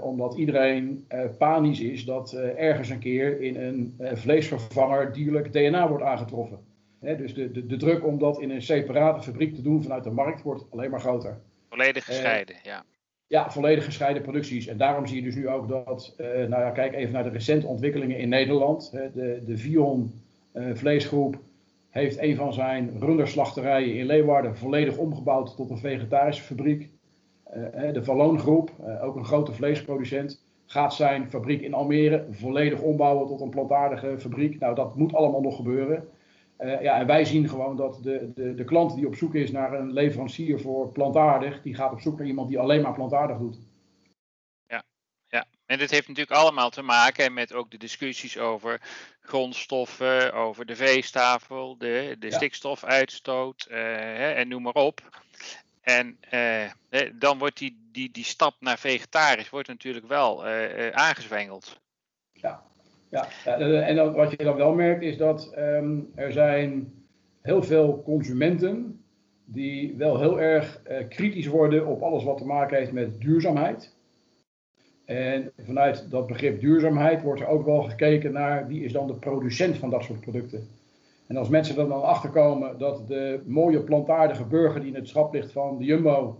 Omdat 0.00 0.34
iedereen 0.34 1.06
panisch 1.38 1.80
is 1.80 2.04
dat 2.04 2.32
ergens 2.56 2.88
een 2.88 2.98
keer 2.98 3.40
in 3.40 3.56
een 3.56 4.16
vleesvervanger 4.16 5.12
dierlijk 5.12 5.52
DNA 5.52 5.88
wordt 5.88 6.04
aangetroffen. 6.04 6.58
Hè, 7.02 7.16
dus 7.16 7.34
de, 7.34 7.50
de, 7.50 7.66
de, 7.66 7.76
druk 7.76 8.06
om 8.06 8.18
dat 8.18 8.40
in 8.40 8.50
een 8.50 8.62
separate 8.62 9.22
fabriek 9.22 9.54
te 9.54 9.62
doen 9.62 9.82
vanuit 9.82 10.04
de 10.04 10.10
markt 10.10 10.42
wordt 10.42 10.64
alleen 10.70 10.90
maar 10.90 11.00
groter. 11.00 11.40
Volledig 11.68 12.04
gescheiden, 12.04 12.56
ja. 12.62 12.84
Ja, 13.32 13.50
volledig 13.50 13.84
gescheiden 13.84 14.22
producties. 14.22 14.66
En 14.66 14.76
daarom 14.76 15.06
zie 15.06 15.16
je 15.16 15.22
dus 15.22 15.34
nu 15.34 15.48
ook 15.48 15.68
dat, 15.68 16.14
nou 16.18 16.62
ja, 16.62 16.70
kijk 16.70 16.94
even 16.94 17.12
naar 17.12 17.22
de 17.22 17.30
recente 17.30 17.66
ontwikkelingen 17.66 18.18
in 18.18 18.28
Nederland. 18.28 18.90
De, 18.90 19.42
de 19.46 19.56
Vion 19.56 20.12
vleesgroep 20.74 21.38
heeft 21.90 22.18
een 22.18 22.36
van 22.36 22.52
zijn 22.52 22.98
runderslachterijen 22.98 23.94
in 23.94 24.06
Leeuwarden 24.06 24.56
volledig 24.56 24.96
omgebouwd 24.96 25.56
tot 25.56 25.70
een 25.70 25.78
vegetarische 25.78 26.42
fabriek. 26.42 26.90
Eh, 27.44 27.92
de 27.92 28.04
Valloongroep, 28.04 28.70
eh, 28.84 29.04
ook 29.04 29.16
een 29.16 29.24
grote 29.24 29.52
vleesproducent, 29.52 30.44
gaat 30.66 30.94
zijn 30.94 31.30
fabriek 31.30 31.60
in 31.60 31.74
Almere 31.74 32.26
volledig 32.30 32.80
ombouwen 32.80 33.26
tot 33.26 33.40
een 33.40 33.50
plantaardige 33.50 34.18
fabriek. 34.18 34.58
Nou, 34.58 34.74
dat 34.74 34.96
moet 34.96 35.14
allemaal 35.14 35.40
nog 35.40 35.56
gebeuren. 35.56 36.08
Uh, 36.62 36.82
ja, 36.82 36.98
en 36.98 37.06
wij 37.06 37.24
zien 37.24 37.48
gewoon 37.48 37.76
dat 37.76 38.02
de, 38.02 38.32
de, 38.34 38.54
de 38.54 38.64
klant 38.64 38.94
die 38.94 39.06
op 39.06 39.14
zoek 39.14 39.34
is 39.34 39.50
naar 39.50 39.72
een 39.72 39.92
leverancier 39.92 40.60
voor 40.60 40.92
plantaardig, 40.92 41.62
die 41.62 41.74
gaat 41.74 41.92
op 41.92 42.00
zoek 42.00 42.18
naar 42.18 42.26
iemand 42.26 42.48
die 42.48 42.58
alleen 42.58 42.82
maar 42.82 42.94
plantaardig 42.94 43.38
doet. 43.38 43.58
Ja, 44.66 44.82
ja. 45.28 45.44
en 45.66 45.78
dit 45.78 45.90
heeft 45.90 46.08
natuurlijk 46.08 46.40
allemaal 46.40 46.70
te 46.70 46.82
maken 46.82 47.32
met 47.32 47.52
ook 47.52 47.70
de 47.70 47.78
discussies 47.78 48.38
over 48.38 48.80
grondstoffen, 49.20 50.32
over 50.32 50.66
de 50.66 50.76
veestafel, 50.76 51.78
de, 51.78 52.16
de 52.18 52.32
stikstofuitstoot 52.32 53.66
hè, 53.68 54.30
en 54.30 54.48
noem 54.48 54.62
maar 54.62 54.72
op. 54.72 55.20
En 55.80 56.18
eh, 56.20 56.70
dan 57.12 57.38
wordt 57.38 57.58
die, 57.58 57.88
die, 57.92 58.10
die 58.10 58.24
stap 58.24 58.54
naar 58.58 58.78
vegetarisch 58.78 59.50
wordt 59.50 59.68
natuurlijk 59.68 60.06
wel 60.06 60.46
aangezwengeld. 60.92 61.80
Ja, 62.32 62.62
ja. 63.12 63.28
en 63.86 63.96
dan, 63.96 64.12
wat 64.12 64.30
je 64.30 64.36
dan 64.36 64.56
wel 64.56 64.74
merkt 64.74 65.02
is 65.02 65.16
dat 65.16 65.54
um, 65.58 66.10
er 66.14 66.32
zijn 66.32 66.92
heel 67.42 67.62
veel 67.62 68.02
consumenten 68.04 69.04
die 69.44 69.96
wel 69.96 70.20
heel 70.20 70.40
erg 70.40 70.80
uh, 70.90 71.08
kritisch 71.08 71.46
worden 71.46 71.86
op 71.86 72.02
alles 72.02 72.24
wat 72.24 72.38
te 72.38 72.46
maken 72.46 72.76
heeft 72.76 72.92
met 72.92 73.20
duurzaamheid. 73.20 73.96
En 75.04 75.52
vanuit 75.58 76.10
dat 76.10 76.26
begrip 76.26 76.60
duurzaamheid 76.60 77.22
wordt 77.22 77.40
er 77.40 77.46
ook 77.46 77.64
wel 77.64 77.82
gekeken 77.82 78.32
naar 78.32 78.66
wie 78.66 78.84
is 78.84 78.92
dan 78.92 79.06
de 79.06 79.14
producent 79.14 79.76
van 79.76 79.90
dat 79.90 80.02
soort 80.02 80.20
producten. 80.20 80.68
En 81.26 81.36
als 81.36 81.48
mensen 81.48 81.78
er 81.78 81.88
dan 81.88 82.02
achterkomen 82.02 82.78
dat 82.78 83.08
de 83.08 83.42
mooie 83.46 83.80
plantaardige 83.80 84.44
burger 84.44 84.80
die 84.80 84.88
in 84.88 84.94
het 84.94 85.08
schap 85.08 85.32
ligt 85.32 85.52
van 85.52 85.78
de 85.78 85.84
Jumbo 85.84 86.38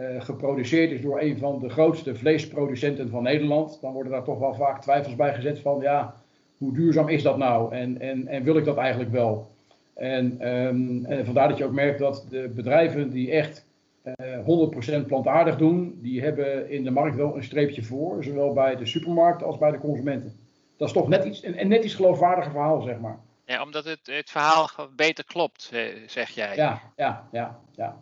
uh, 0.00 0.20
geproduceerd 0.20 0.90
is 0.90 1.00
door 1.00 1.20
een 1.20 1.38
van 1.38 1.58
de 1.58 1.68
grootste 1.68 2.14
vleesproducenten 2.14 3.10
van 3.10 3.22
Nederland, 3.22 3.78
dan 3.80 3.92
worden 3.92 4.12
daar 4.12 4.24
toch 4.24 4.38
wel 4.38 4.54
vaak 4.54 4.82
twijfels 4.82 5.16
bij 5.16 5.34
gezet 5.34 5.58
van 5.58 5.80
ja, 5.80 6.14
hoe 6.58 6.72
duurzaam 6.72 7.08
is 7.08 7.22
dat 7.22 7.36
nou 7.36 7.74
en, 7.74 8.00
en, 8.00 8.26
en 8.26 8.42
wil 8.42 8.56
ik 8.56 8.64
dat 8.64 8.76
eigenlijk 8.76 9.10
wel? 9.10 9.50
En, 9.94 10.48
um, 10.48 11.04
en 11.04 11.24
vandaar 11.24 11.48
dat 11.48 11.58
je 11.58 11.64
ook 11.64 11.72
merkt 11.72 11.98
dat 11.98 12.26
de 12.30 12.52
bedrijven 12.54 13.10
die 13.10 13.30
echt 13.30 13.66
uh, 14.04 14.34
eh, 14.34 15.02
100% 15.02 15.06
plantaardig 15.06 15.56
doen, 15.56 15.98
die 16.02 16.22
hebben 16.22 16.70
in 16.70 16.84
de 16.84 16.90
markt 16.90 17.16
wel 17.16 17.36
een 17.36 17.44
streepje 17.44 17.82
voor, 17.82 18.24
zowel 18.24 18.52
bij 18.52 18.76
de 18.76 18.86
supermarkt 18.86 19.42
als 19.42 19.58
bij 19.58 19.70
de 19.70 19.78
consumenten. 19.78 20.36
Dat 20.76 20.88
is 20.88 20.94
toch 20.94 21.08
net 21.08 21.24
iets, 21.24 21.44
een, 21.44 21.60
een 21.60 21.68
net 21.68 21.84
iets 21.84 21.94
geloofwaardiger 21.94 22.50
verhaal, 22.52 22.82
zeg 22.82 22.98
maar. 22.98 23.18
Ja, 23.44 23.62
omdat 23.62 23.84
het, 23.84 24.00
het 24.02 24.30
verhaal 24.30 24.68
beter 24.96 25.24
klopt, 25.24 25.70
eh, 25.72 25.82
zeg 26.06 26.30
jij. 26.30 26.56
Ja, 26.56 26.80
ja, 26.96 27.28
ja, 27.32 27.58
ja. 27.76 28.00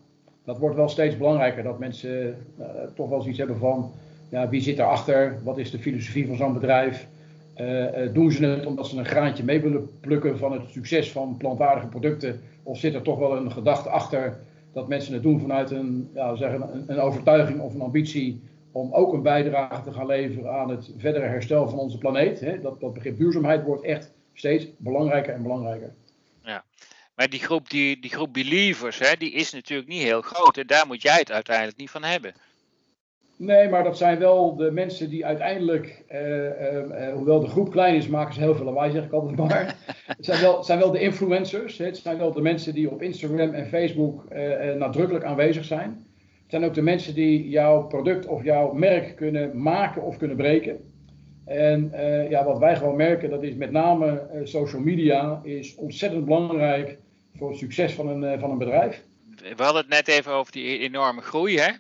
Dat 0.48 0.58
wordt 0.58 0.76
wel 0.76 0.88
steeds 0.88 1.16
belangrijker. 1.16 1.62
Dat 1.62 1.78
mensen 1.78 2.36
uh, 2.58 2.66
toch 2.94 3.08
wel 3.08 3.20
zoiets 3.20 3.38
hebben 3.38 3.58
van, 3.58 3.92
ja, 4.28 4.48
wie 4.48 4.60
zit 4.60 4.78
erachter? 4.78 5.38
Wat 5.42 5.58
is 5.58 5.70
de 5.70 5.78
filosofie 5.78 6.26
van 6.26 6.36
zo'n 6.36 6.52
bedrijf? 6.52 7.06
Uh, 7.60 7.86
doen 8.12 8.30
ze 8.30 8.46
het 8.46 8.66
omdat 8.66 8.86
ze 8.86 8.98
een 8.98 9.04
graantje 9.04 9.44
mee 9.44 9.60
willen 9.60 9.90
plukken 10.00 10.38
van 10.38 10.52
het 10.52 10.62
succes 10.70 11.12
van 11.12 11.36
plantaardige 11.36 11.86
producten? 11.86 12.40
Of 12.62 12.78
zit 12.78 12.94
er 12.94 13.02
toch 13.02 13.18
wel 13.18 13.36
een 13.36 13.52
gedachte 13.52 13.88
achter 13.88 14.38
dat 14.72 14.88
mensen 14.88 15.12
het 15.12 15.22
doen 15.22 15.40
vanuit 15.40 15.70
een, 15.70 16.10
ja, 16.14 16.36
zeggen, 16.36 16.62
een, 16.72 16.84
een 16.86 17.00
overtuiging 17.00 17.60
of 17.60 17.74
een 17.74 17.80
ambitie 17.80 18.42
om 18.72 18.92
ook 18.92 19.12
een 19.12 19.22
bijdrage 19.22 19.82
te 19.82 19.92
gaan 19.92 20.06
leveren 20.06 20.52
aan 20.52 20.70
het 20.70 20.92
verdere 20.96 21.26
herstel 21.26 21.68
van 21.68 21.78
onze 21.78 21.98
planeet? 21.98 22.40
Hè? 22.40 22.60
Dat, 22.60 22.80
dat 22.80 22.94
begrip 22.94 23.16
duurzaamheid 23.16 23.64
wordt 23.64 23.82
echt 23.82 24.12
steeds 24.32 24.66
belangrijker 24.76 25.34
en 25.34 25.42
belangrijker. 25.42 25.92
Ja, 26.42 26.64
maar 27.18 27.28
die 27.28 27.40
groep, 27.40 27.70
die, 27.70 28.00
die 28.00 28.10
groep 28.10 28.32
believers, 28.32 28.98
hè, 28.98 29.16
die 29.18 29.32
is 29.32 29.52
natuurlijk 29.52 29.88
niet 29.88 30.02
heel 30.02 30.20
groot. 30.20 30.56
En 30.56 30.66
daar 30.66 30.86
moet 30.86 31.02
jij 31.02 31.16
het 31.16 31.32
uiteindelijk 31.32 31.76
niet 31.76 31.90
van 31.90 32.04
hebben. 32.04 32.34
Nee, 33.36 33.68
maar 33.68 33.84
dat 33.84 33.98
zijn 33.98 34.18
wel 34.18 34.56
de 34.56 34.70
mensen 34.70 35.10
die 35.10 35.26
uiteindelijk, 35.26 36.04
eh, 36.08 36.46
eh, 36.46 37.08
eh 37.08 37.14
hoewel 37.14 37.40
de 37.40 37.48
groep 37.48 37.70
klein 37.70 37.94
is, 37.94 38.08
maken 38.08 38.34
ze 38.34 38.40
heel 38.40 38.54
veel 38.54 38.64
lawaai, 38.64 38.92
zeg 38.92 39.04
ik 39.04 39.12
altijd 39.12 39.36
maar. 39.36 39.76
het 40.16 40.24
zijn 40.24 40.40
wel, 40.40 40.62
zijn 40.62 40.78
wel 40.78 40.90
de 40.90 41.00
influencers. 41.00 41.78
Hè. 41.78 41.84
Het 41.84 41.96
zijn 41.96 42.18
wel 42.18 42.32
de 42.32 42.40
mensen 42.40 42.74
die 42.74 42.90
op 42.90 43.02
Instagram 43.02 43.54
en 43.54 43.66
Facebook 43.66 44.24
eh, 44.24 44.74
nadrukkelijk 44.74 45.24
aanwezig 45.24 45.64
zijn. 45.64 46.06
Het 46.16 46.50
zijn 46.50 46.64
ook 46.64 46.74
de 46.74 46.82
mensen 46.82 47.14
die 47.14 47.48
jouw 47.48 47.86
product 47.86 48.26
of 48.26 48.44
jouw 48.44 48.72
merk 48.72 49.16
kunnen 49.16 49.62
maken 49.62 50.02
of 50.02 50.16
kunnen 50.16 50.36
breken. 50.36 50.76
En 51.44 51.92
ja, 52.28 52.44
wat 52.44 52.58
wij 52.58 52.76
gewoon 52.76 52.96
merken, 52.96 53.30
dat 53.30 53.42
is 53.42 53.54
met 53.54 53.70
name 53.70 54.28
social 54.44 54.82
media 54.82 55.40
is 55.42 55.74
ontzettend 55.74 56.24
belangrijk 56.24 56.98
voor 57.38 57.48
het 57.48 57.58
succes 57.58 57.92
van 57.92 58.08
een, 58.08 58.22
uh, 58.22 58.40
van 58.40 58.50
een 58.50 58.58
bedrijf. 58.58 59.04
We 59.56 59.62
hadden 59.62 59.82
het 59.82 59.90
net 59.90 60.08
even 60.08 60.32
over 60.32 60.52
die 60.52 60.78
enorme 60.78 61.20
groei. 61.20 61.58
Hè? 61.58 61.70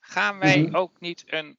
Gaan 0.00 0.38
wij 0.38 0.58
mm 0.58 0.64
-hmm. 0.64 0.76
ook 0.76 1.00
niet 1.00 1.24
een 1.26 1.56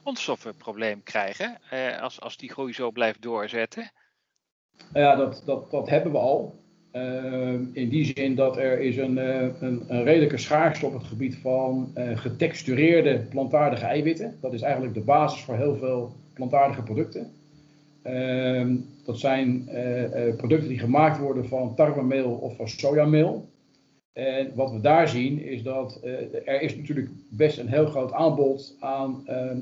grondstoffenprobleem 0.00 1.02
krijgen 1.02 1.58
als, 2.00 2.20
als 2.20 2.36
die 2.36 2.50
groei 2.50 2.72
zo 2.72 2.90
blijft 2.90 3.22
doorzetten? 3.22 3.90
Ja, 4.92 5.16
dat, 5.16 5.42
dat, 5.46 5.70
dat 5.70 5.88
hebben 5.88 6.12
we 6.12 6.18
al. 6.18 6.64
in 7.72 7.88
die 7.88 8.04
zin 8.04 8.34
dat 8.34 8.56
er 8.56 8.80
is 8.80 8.96
een, 8.96 9.16
een, 9.16 9.84
een 9.88 10.04
redelijke 10.04 10.38
schaarste 10.38 10.86
op 10.86 10.92
het 10.92 11.04
gebied 11.04 11.36
van 11.36 11.92
getextureerde 12.14 13.26
plantaardige 13.30 13.84
eiwitten. 13.84 14.38
Dat 14.40 14.52
is 14.52 14.62
eigenlijk 14.62 14.94
de 14.94 15.04
basis 15.04 15.40
voor 15.40 15.56
heel 15.56 15.76
veel 15.76 16.16
plantaardige 16.34 16.82
producten. 16.82 17.32
Uh, 18.06 18.76
dat 19.04 19.18
zijn 19.18 19.68
uh, 19.68 20.02
uh, 20.02 20.36
producten 20.36 20.68
die 20.68 20.78
gemaakt 20.78 21.18
worden 21.18 21.48
van 21.48 21.74
tarwemeel 21.74 22.30
of 22.30 22.56
van 22.56 22.68
sojameel. 22.68 23.48
En 24.12 24.52
wat 24.54 24.70
we 24.70 24.80
daar 24.80 25.08
zien 25.08 25.42
is 25.42 25.62
dat 25.62 26.00
uh, 26.04 26.12
er 26.44 26.60
is 26.60 26.76
natuurlijk 26.76 27.08
best 27.30 27.58
een 27.58 27.68
heel 27.68 27.86
groot 27.86 28.12
aanbod 28.12 28.76
aan, 28.80 29.22
ehm, 29.26 29.58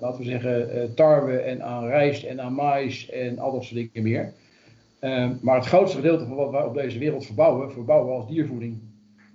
laten 0.00 0.18
we 0.18 0.24
zeggen, 0.24 0.94
tarwe 0.94 1.36
en 1.36 1.62
aan 1.62 1.86
rijst 1.86 2.24
en 2.24 2.40
aan 2.40 2.52
maïs 2.52 3.10
en 3.10 3.38
al 3.38 3.52
dat 3.52 3.64
soort 3.64 3.74
dingen 3.74 4.02
meer. 4.10 4.32
Ehm, 4.98 5.34
maar 5.40 5.56
het 5.56 5.66
grootste 5.66 5.96
gedeelte 5.96 6.26
van 6.26 6.36
wat 6.36 6.50
wij 6.50 6.64
op 6.64 6.74
deze 6.74 6.98
wereld 6.98 7.26
verbouwen, 7.26 7.72
verbouwen 7.72 8.08
we 8.08 8.14
als 8.14 8.28
diervoeding. 8.28 8.78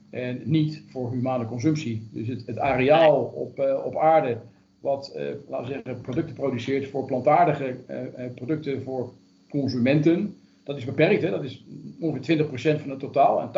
En 0.09 0.41
niet 0.43 0.83
voor 0.89 1.11
humane 1.11 1.45
consumptie. 1.45 2.07
Dus 2.11 2.27
het, 2.27 2.43
het 2.45 2.59
areaal 2.59 3.23
op, 3.23 3.81
op 3.85 3.97
aarde 3.97 4.37
wat 4.79 5.13
uh, 5.15 5.23
laten 5.47 5.67
we 5.67 5.73
zeggen, 5.73 6.01
producten 6.01 6.35
produceert 6.35 6.87
voor 6.87 7.05
plantaardige 7.05 7.75
uh, 7.89 8.25
producten 8.35 8.83
voor 8.83 9.13
consumenten. 9.49 10.35
Dat 10.63 10.77
is 10.77 10.85
beperkt, 10.85 11.21
hè? 11.21 11.29
dat 11.29 11.43
is 11.43 11.65
ongeveer 11.99 12.45
20% 12.45 12.81
van 12.81 12.89
het 12.89 12.99
totaal 12.99 13.41
en 13.41 13.49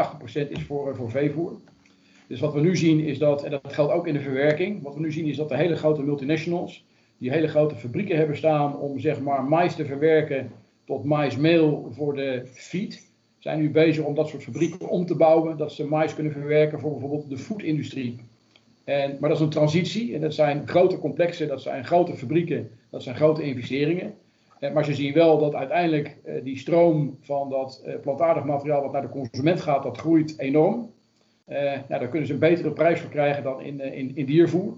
80% 0.47 0.49
is 0.49 0.63
voor, 0.63 0.95
voor 0.95 1.09
veevoer. 1.09 1.59
Dus 2.27 2.39
wat 2.39 2.53
we 2.53 2.61
nu 2.61 2.77
zien 2.77 2.99
is 2.99 3.17
dat, 3.17 3.43
en 3.43 3.51
dat 3.51 3.73
geldt 3.73 3.93
ook 3.93 4.07
in 4.07 4.13
de 4.13 4.19
verwerking, 4.19 4.81
wat 4.81 4.93
we 4.93 4.99
nu 4.99 5.11
zien 5.11 5.25
is 5.25 5.37
dat 5.37 5.49
de 5.49 5.55
hele 5.55 5.75
grote 5.75 6.03
multinationals, 6.03 6.85
die 7.17 7.31
hele 7.31 7.47
grote 7.47 7.75
fabrieken 7.75 8.17
hebben 8.17 8.37
staan 8.37 8.77
om 8.77 8.99
zeg 8.99 9.19
maar 9.19 9.43
mais 9.43 9.75
te 9.75 9.85
verwerken 9.85 10.51
tot 10.85 11.03
maismeel 11.03 11.89
voor 11.91 12.15
de 12.15 12.41
feed, 12.45 13.07
zijn 13.39 13.59
nu 13.59 13.71
bezig 13.71 14.05
om 14.05 14.15
dat 14.15 14.27
soort 14.27 14.43
fabrieken 14.43 14.89
om 14.89 15.05
te 15.05 15.15
bouwen, 15.15 15.57
dat 15.57 15.71
ze 15.71 15.85
mais 15.85 16.13
kunnen 16.13 16.33
verwerken 16.33 16.79
voor 16.79 16.91
bijvoorbeeld 16.91 17.29
de 17.29 17.37
foodindustrie. 17.37 18.19
Maar 18.89 19.29
dat 19.29 19.37
is 19.37 19.39
een 19.39 19.49
transitie 19.49 20.15
en 20.15 20.21
dat 20.21 20.33
zijn 20.33 20.67
grote 20.67 20.97
complexen, 20.97 21.47
dat 21.47 21.61
zijn 21.61 21.85
grote 21.85 22.15
fabrieken, 22.15 22.69
dat 22.89 23.03
zijn 23.03 23.15
grote 23.15 23.43
investeringen. 23.43 24.13
Eh, 24.59 24.71
maar 24.71 24.85
ze 24.85 24.93
zien 24.93 25.13
wel 25.13 25.37
dat 25.37 25.55
uiteindelijk 25.55 26.17
eh, 26.23 26.43
die 26.43 26.57
stroom 26.57 27.17
van 27.21 27.49
dat 27.49 27.81
eh, 27.85 27.93
plantaardig 28.01 28.43
materiaal 28.43 28.81
wat 28.81 28.91
naar 28.91 29.01
de 29.01 29.09
consument 29.09 29.61
gaat, 29.61 29.83
dat 29.83 29.97
groeit 29.97 30.39
enorm. 30.39 30.91
Nou, 31.47 31.81
daar 31.87 32.07
kunnen 32.07 32.27
ze 32.27 32.33
een 32.33 32.39
betere 32.39 32.71
prijs 32.71 32.99
voor 32.99 33.09
krijgen 33.09 33.43
dan 33.43 33.61
in, 33.61 33.81
in, 33.93 34.15
in 34.15 34.25
diervoer, 34.25 34.73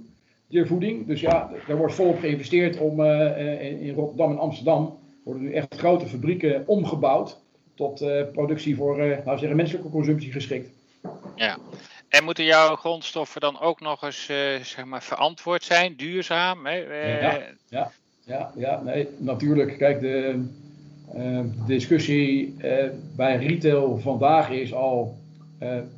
diervoeding. 0.48 1.08
Dus 1.08 1.22
ja, 1.22 1.52
daar 1.68 1.78
wordt 1.78 1.94
volop 1.94 2.20
geïnvesteerd 2.20 2.78
om 2.78 3.04
in, 3.04 3.80
in, 3.80 3.94
Rotterdam 3.94 4.32
en 4.32 4.38
Amsterdam 4.38 4.98
worden 5.24 5.44
nu 5.44 5.54
echt 5.54 5.76
grote 5.76 6.06
fabrieken 6.06 6.64
omgebouwd 6.68 7.42
tot 7.76 8.06
productie 8.32 8.76
voor, 8.76 8.96
we 8.96 9.22
zeggen, 9.26 9.56
menselijke 9.56 9.90
consumptie 9.90 10.32
geschikt. 10.32 10.70
Ja, 11.36 11.58
En 12.12 12.24
moeten 12.24 12.44
jouw 12.44 12.76
grondstoffen 12.76 13.42
dan 13.42 13.60
ook 13.60 13.80
nog 13.80 14.04
eens 14.04 14.26
zeg 14.62 14.86
maar 14.86 15.04
verantwoord 15.04 15.64
zijn, 15.64 15.96
duurzaam? 15.96 16.66
Hè? 16.66 16.76
ja, 16.76 17.40
ja, 17.70 17.92
ja, 18.24 18.52
ja, 18.56 18.82
nee, 18.82 19.08
natuurlijk. 19.18 19.78
Kijk, 19.78 20.02
de, 20.02 20.46
de 21.14 21.50
discussie 21.66 22.56
bij 23.16 23.38
retail 23.38 24.00
vandaag 24.00 24.50
is 24.50 24.74
al 24.74 25.18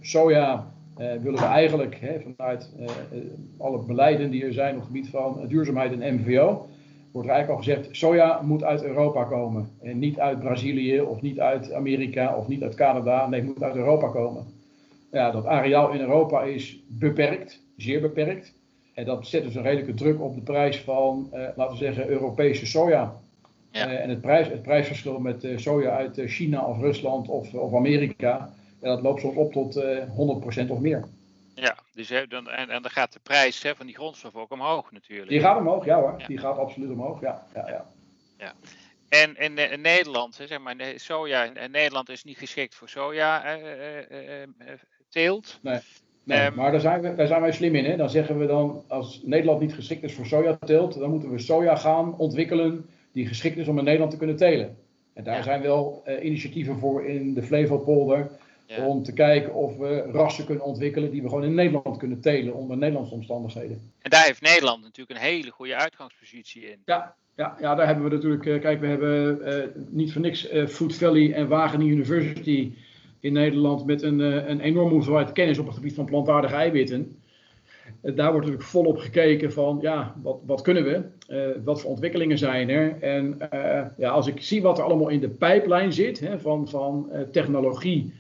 soja 0.02 0.72
willen 0.98 1.40
we 1.40 1.46
eigenlijk 1.46 1.98
hè, 2.00 2.20
vanuit 2.36 2.70
alle 3.58 3.80
beleiden 3.80 4.32
die 4.32 4.46
er 4.46 4.54
zijn 4.54 4.74
op 4.74 4.80
het 4.80 4.88
gebied 4.88 5.10
van 5.10 5.48
duurzaamheid 5.48 6.00
en 6.00 6.16
MVO, 6.16 6.68
wordt 7.12 7.28
er 7.28 7.34
eigenlijk 7.34 7.50
al 7.50 7.74
gezegd, 7.74 7.96
soja 7.96 8.42
moet 8.42 8.64
uit 8.64 8.84
Europa 8.84 9.24
komen. 9.24 9.70
En 9.82 10.00
niet 10.00 10.20
uit 10.20 10.40
Brazilië 10.40 11.02
of 11.02 11.22
niet 11.22 11.40
uit 11.40 11.74
Amerika 11.74 12.36
of 12.36 12.48
niet 12.48 12.64
uit 12.64 12.76
Canada. 12.76 13.28
Nee, 13.28 13.40
het 13.40 13.50
moet 13.50 13.64
uit 13.64 13.76
Europa 13.76 14.08
komen. 14.08 14.46
Ja, 15.14 15.32
dat 15.32 15.46
areaal 15.46 15.92
in 15.92 16.00
Europa 16.00 16.44
is 16.44 16.80
beperkt, 16.88 17.60
zeer 17.78 18.02
beperkt. 18.02 18.54
En 18.94 19.06
dat 19.06 19.28
zet 19.28 19.44
dus 19.44 19.56
een 19.56 19.62
redelijke 19.62 19.94
druk 19.94 20.22
op 20.22 20.36
de 20.36 20.42
prijs 20.42 20.82
van, 20.82 21.30
uh, 21.34 21.48
laten 21.56 21.78
we 21.78 21.84
zeggen, 21.84 22.08
Europese 22.08 22.66
soja. 22.66 23.22
Ja. 23.72 23.88
en 23.88 24.10
het, 24.10 24.22
prijs, 24.22 24.48
het 24.48 24.62
prijsverschil 24.62 25.20
met 25.20 25.48
soja 25.56 25.90
uit 25.90 26.22
China 26.26 26.66
of 26.66 26.80
Rusland 26.80 27.28
of, 27.30 27.54
of 27.54 27.76
Amerika, 27.76 28.54
en 28.82 28.90
dat 28.90 29.02
loopt 29.02 29.22
soms 29.22 29.36
op 29.36 29.52
tot 29.52 29.78
uh, 29.78 30.02
eh, 30.02 30.66
100% 30.68 30.70
of 30.70 30.80
meer. 30.80 31.08
Ja, 31.56 31.78
dus, 31.94 32.10
hè, 32.10 32.28
dan, 32.28 32.50
en, 32.50 32.70
en 32.70 32.82
dan 32.82 32.92
gaat 32.92 33.14
de 33.14 33.20
prijs 33.24 33.64
hè, 33.64 33.76
van 33.76 33.86
die 33.86 33.96
grondstof 33.96 34.36
ook 34.36 34.52
omhoog 34.52 34.92
natuurlijk. 34.92 35.30
Die 35.30 35.40
gaat 35.40 35.58
omhoog, 35.58 35.86
ja 35.86 36.00
hoor. 36.00 36.24
Die 36.28 36.38
gaat 36.38 36.58
absoluut 36.58 36.92
omhoog, 36.92 37.22
ja. 37.22 37.46
ja, 37.54 37.68
ja. 37.70 37.86
ja. 38.38 38.54
En 39.10 39.36
in, 39.36 39.58
in 39.58 39.82
Nederland, 39.82 40.36
zeg 40.36 40.60
maar, 40.60 40.76
soja, 40.96 41.44
in 41.44 41.72
Nederland 41.72 42.10
is 42.10 42.24
niet 42.24 42.38
geschikt 42.38 42.76
voor 42.76 42.90
soja 42.90 43.44
eh, 43.44 44.42
eh, 44.42 44.50
teelt. 45.14 45.60
Nee, 45.62 45.80
nee 46.24 46.46
um, 46.46 46.56
maar 46.56 46.72
daar 46.72 46.82
zijn, 46.82 47.02
we, 47.02 47.16
daar 47.16 47.28
zijn 47.28 47.42
wij 47.42 47.52
slim 47.52 47.76
in. 47.76 47.86
Hè? 47.86 47.98
Dan 47.98 48.10
zeggen 48.10 48.40
we 48.40 48.46
dan, 48.46 48.84
als 48.88 49.22
Nederland 49.24 49.60
niet 49.60 49.74
geschikt 49.74 50.04
is 50.04 50.14
voor 50.14 50.26
sojateelt, 50.26 51.00
dan 51.00 51.10
moeten 51.10 51.32
we 51.32 51.40
soja 51.40 51.76
gaan 51.76 52.18
ontwikkelen 52.18 52.86
die 53.12 53.28
geschikt 53.28 53.58
is 53.58 53.68
om 53.68 53.78
in 53.78 53.84
Nederland 53.84 54.12
te 54.12 54.18
kunnen 54.18 54.36
telen. 54.36 54.78
En 55.14 55.24
daar 55.24 55.44
zijn 55.44 55.62
wel 55.62 56.04
initiatieven 56.22 56.80
voor 56.80 57.06
in 57.06 57.34
de 57.34 57.44
Flevopolder. 57.44 58.30
Om 58.78 59.04
te 59.04 59.14
kijken 59.14 59.54
of 59.54 59.78
we 59.78 60.10
rassen 60.12 60.46
kunnen 60.46 60.64
ontwikkelen 60.64 61.12
die 61.12 61.22
we 61.22 61.30
gewoon 61.30 61.44
in 61.44 61.54
Nederland 61.54 61.98
kunnen 61.98 62.22
telen 62.22 62.54
onder 62.54 62.78
Nederlandse 62.78 63.14
omstandigheden. 63.14 63.92
En 64.02 64.10
daar 64.10 64.26
heeft 64.26 64.42
Nederland 64.42 64.84
natuurlijk 64.84 65.20
een 65.20 65.26
hele 65.26 65.52
goede 65.52 65.76
uitgangspositie 65.76 66.62
in. 66.62 66.78
Ja, 66.86 67.16
ja, 67.36 67.58
ja 67.60 67.76
daar 67.76 67.86
hebben 67.86 68.06
we 68.06 68.16
natuurlijk, 68.16 68.46
uh, 68.46 68.62
kijk, 68.62 68.80
we 68.80 68.88
hebben 68.88 69.40
uh, 69.48 69.84
niet 69.90 70.12
voor 70.12 70.22
niks 70.22 70.52
uh, 70.52 70.68
Food 70.68 70.96
Valley 70.96 71.34
en 71.34 71.48
Wageningen 71.48 71.94
University 71.94 72.74
in 73.24 73.34
Nederland 73.34 73.86
met 73.86 74.02
een, 74.02 74.20
een 74.20 74.60
enorme 74.60 74.92
hoeveelheid 74.92 75.32
kennis 75.32 75.58
op 75.58 75.66
het 75.66 75.76
gebied 75.76 75.94
van 75.94 76.06
plantaardige 76.06 76.56
eiwitten. 76.56 77.16
daar 78.02 78.32
wordt 78.32 78.46
natuurlijk 78.46 78.64
volop 78.64 78.98
gekeken 78.98 79.52
van, 79.52 79.78
ja, 79.82 80.16
wat, 80.22 80.40
wat 80.46 80.62
kunnen 80.62 80.84
we? 80.84 81.02
wat 81.64 81.82
voor 81.82 81.90
ontwikkelingen 81.90 82.38
zijn 82.38 82.70
er? 82.70 83.02
En 83.02 83.38
ja, 83.98 84.10
als 84.10 84.28
ik 84.28 84.42
zie 84.42 84.62
wat 84.62 84.78
er 84.78 84.84
allemaal 84.84 85.10
in 85.10 85.20
de 85.20 85.30
pijplijn 85.30 85.94
zit, 85.94 86.20
hè, 86.20 86.40
van, 86.40 86.68
van 86.70 87.10
technologie 87.32 88.14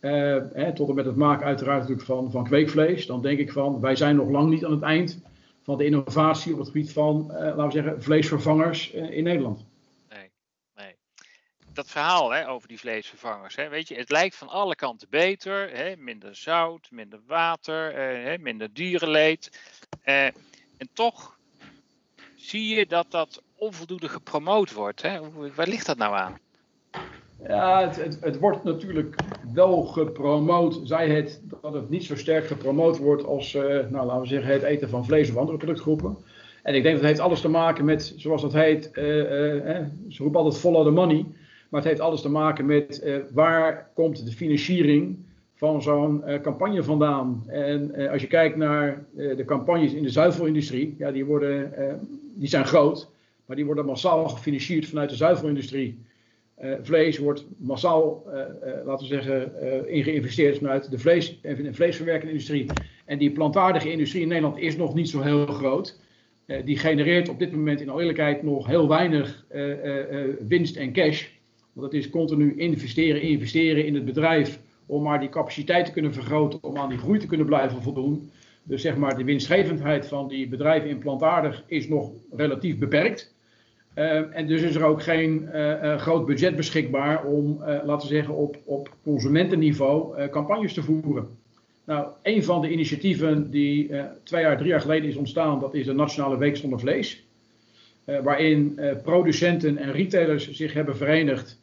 uh, 0.00 0.68
tot 0.74 0.88
en 0.88 0.94
met 0.94 1.04
het 1.04 1.16
maken 1.16 1.46
uiteraard 1.46 1.80
natuurlijk 1.80 2.06
van, 2.06 2.30
van 2.30 2.44
kweekvlees. 2.44 3.06
Dan 3.06 3.22
denk 3.22 3.38
ik 3.38 3.52
van, 3.52 3.80
wij 3.80 3.96
zijn 3.96 4.16
nog 4.16 4.28
lang 4.28 4.50
niet 4.50 4.64
aan 4.64 4.70
het 4.70 4.82
eind 4.82 5.22
van 5.62 5.78
de 5.78 5.84
innovatie 5.84 6.52
op 6.52 6.58
het 6.58 6.68
gebied 6.68 6.92
van, 6.92 7.26
laten 7.28 7.66
we 7.66 7.72
zeggen, 7.72 8.02
vleesvervangers 8.02 8.90
in 8.90 9.24
Nederland. 9.24 9.69
Dat 11.80 11.90
verhaal 11.90 12.30
hè, 12.30 12.48
over 12.48 12.68
die 12.68 12.78
vleesvervangers, 12.78 13.56
hè, 13.56 13.68
weet 13.68 13.88
je, 13.88 13.94
het 13.94 14.10
lijkt 14.10 14.36
van 14.36 14.48
alle 14.48 14.74
kanten 14.74 15.08
beter. 15.10 15.70
Hè, 15.70 15.96
minder 15.96 16.36
zout, 16.36 16.88
minder 16.90 17.20
water, 17.26 17.94
hè, 17.94 18.38
minder 18.38 18.72
dierenleed. 18.72 19.60
en 20.02 20.88
toch 20.92 21.38
zie 22.34 22.76
je 22.76 22.86
dat 22.86 23.06
dat 23.10 23.42
onvoldoende 23.54 24.08
gepromoot 24.08 24.72
wordt. 24.72 25.02
Hè? 25.02 25.20
Waar 25.54 25.68
ligt 25.68 25.86
dat 25.86 25.96
nou 25.96 26.16
aan? 26.16 26.38
Ja, 27.46 27.88
het, 27.88 28.18
het, 28.20 28.38
wordt 28.38 28.64
natuurlijk 28.64 29.16
wel 29.54 29.82
gepromoot. 29.82 30.80
Zij 30.84 31.08
het 31.08 31.40
dat 31.60 31.72
het 31.72 31.90
niet 31.90 32.04
zo 32.04 32.16
sterk 32.16 32.46
gepromoot 32.46 32.98
wordt 32.98 33.24
als, 33.24 33.54
uh, 33.54 33.62
nou, 33.62 34.06
laten 34.06 34.20
we 34.20 34.26
zeggen, 34.26 34.52
het 34.52 34.62
eten 34.62 34.88
van 34.88 35.04
vlees 35.04 35.30
of 35.30 35.36
andere 35.36 35.58
productgroepen. 35.58 36.16
En 36.62 36.74
ik 36.74 36.82
denk 36.82 36.94
dat 36.94 37.04
het 37.04 37.12
heeft 37.12 37.26
alles 37.28 37.40
te 37.40 37.48
maken 37.48 37.84
met, 37.84 38.14
zoals 38.16 38.42
dat 38.42 38.52
heet, 38.52 38.90
uh, 38.92 39.04
uh, 39.16 39.86
ze 40.08 40.22
roepen 40.22 40.40
altijd 40.40 40.60
follow 40.60 40.84
the 40.84 40.90
money. 40.90 41.26
Maar 41.70 41.80
het 41.80 41.88
heeft 41.88 42.00
alles 42.00 42.20
te 42.20 42.30
maken 42.30 42.66
met 42.66 43.04
waar 43.32 43.90
komt 43.94 44.26
de 44.26 44.32
financiering 44.32 45.18
van 45.54 45.82
zo'n 45.82 46.24
campagne 46.42 46.82
vandaan. 46.82 47.44
En 47.46 48.08
als 48.10 48.22
je 48.22 48.26
kijkt 48.26 48.56
naar 48.56 49.04
de 49.14 49.44
campagnes 49.46 49.92
in 49.92 50.02
de 50.02 50.10
zuivelindustrie, 50.10 50.94
ja, 50.98 51.10
die, 51.10 51.24
worden, 51.24 51.72
die 52.34 52.48
zijn 52.48 52.64
groot, 52.64 53.10
maar 53.46 53.56
die 53.56 53.64
worden 53.64 53.84
massaal 53.84 54.28
gefinancierd 54.28 54.86
vanuit 54.86 55.10
de 55.10 55.16
zuivelindustrie. 55.16 55.98
Vlees 56.82 57.18
wordt 57.18 57.46
massaal, 57.56 58.22
laten 58.84 59.08
we 59.08 59.14
zeggen, 59.14 59.52
in 59.88 60.02
geïnvesteerd 60.02 60.58
vanuit 60.58 60.90
de 60.90 60.98
vlees- 60.98 61.40
en 61.42 61.74
vleesverwerkende 61.74 62.32
industrie. 62.32 62.66
En 63.04 63.18
die 63.18 63.30
plantaardige 63.30 63.92
industrie 63.92 64.22
in 64.22 64.28
Nederland 64.28 64.58
is 64.58 64.76
nog 64.76 64.94
niet 64.94 65.08
zo 65.08 65.20
heel 65.20 65.46
groot. 65.46 66.00
die 66.64 66.78
genereert 66.78 67.28
op 67.28 67.38
dit 67.38 67.52
moment 67.52 67.80
in 67.80 67.88
alle 67.88 68.00
eerlijkheid 68.00 68.42
nog 68.42 68.66
heel 68.66 68.88
weinig 68.88 69.44
winst 70.48 70.76
en 70.76 70.92
cash. 70.92 71.28
Want 71.72 71.92
het 71.92 72.02
is 72.02 72.10
continu 72.10 72.54
investeren, 72.56 73.22
investeren 73.22 73.86
in 73.86 73.94
het 73.94 74.04
bedrijf 74.04 74.60
om 74.86 75.02
maar 75.02 75.20
die 75.20 75.28
capaciteit 75.28 75.86
te 75.86 75.92
kunnen 75.92 76.14
vergroten, 76.14 76.62
om 76.62 76.76
aan 76.76 76.88
die 76.88 76.98
groei 76.98 77.18
te 77.18 77.26
kunnen 77.26 77.46
blijven 77.46 77.82
voldoen. 77.82 78.30
Dus 78.62 78.82
zeg 78.82 78.96
maar, 78.96 79.16
de 79.16 79.24
winstgevendheid 79.24 80.06
van 80.06 80.28
die 80.28 80.48
bedrijven 80.48 80.88
in 80.88 80.98
plantaardig 80.98 81.62
is 81.66 81.88
nog 81.88 82.10
relatief 82.36 82.78
beperkt. 82.78 83.34
Uh, 83.94 84.36
en 84.36 84.46
dus 84.46 84.62
is 84.62 84.74
er 84.74 84.84
ook 84.84 85.02
geen 85.02 85.48
uh, 85.52 85.82
uh, 85.82 85.96
groot 85.98 86.26
budget 86.26 86.56
beschikbaar 86.56 87.24
om, 87.24 87.62
laten 87.84 88.08
zeggen, 88.08 88.34
op, 88.34 88.56
op 88.64 88.96
consumentenniveau 89.02 90.28
campagnes 90.28 90.72
te 90.72 90.82
voeren. 90.82 91.28
Nou, 91.84 92.06
een 92.22 92.44
van 92.44 92.60
de 92.60 92.70
initiatieven 92.70 93.50
die 93.50 93.90
twee 94.22 94.42
jaar, 94.42 94.56
drie 94.56 94.68
jaar 94.68 94.80
geleden 94.80 95.08
is 95.08 95.16
ontstaan, 95.16 95.60
dat 95.60 95.74
is 95.74 95.86
de 95.86 95.92
Nationale 95.92 96.38
Week 96.38 96.56
zonder 96.56 96.80
Vlees. 96.80 97.24
waarin 98.04 98.80
producenten 99.02 99.76
en 99.76 99.92
retailers 99.92 100.50
zich 100.50 100.72
hebben 100.72 100.96
verenigd, 100.96 101.59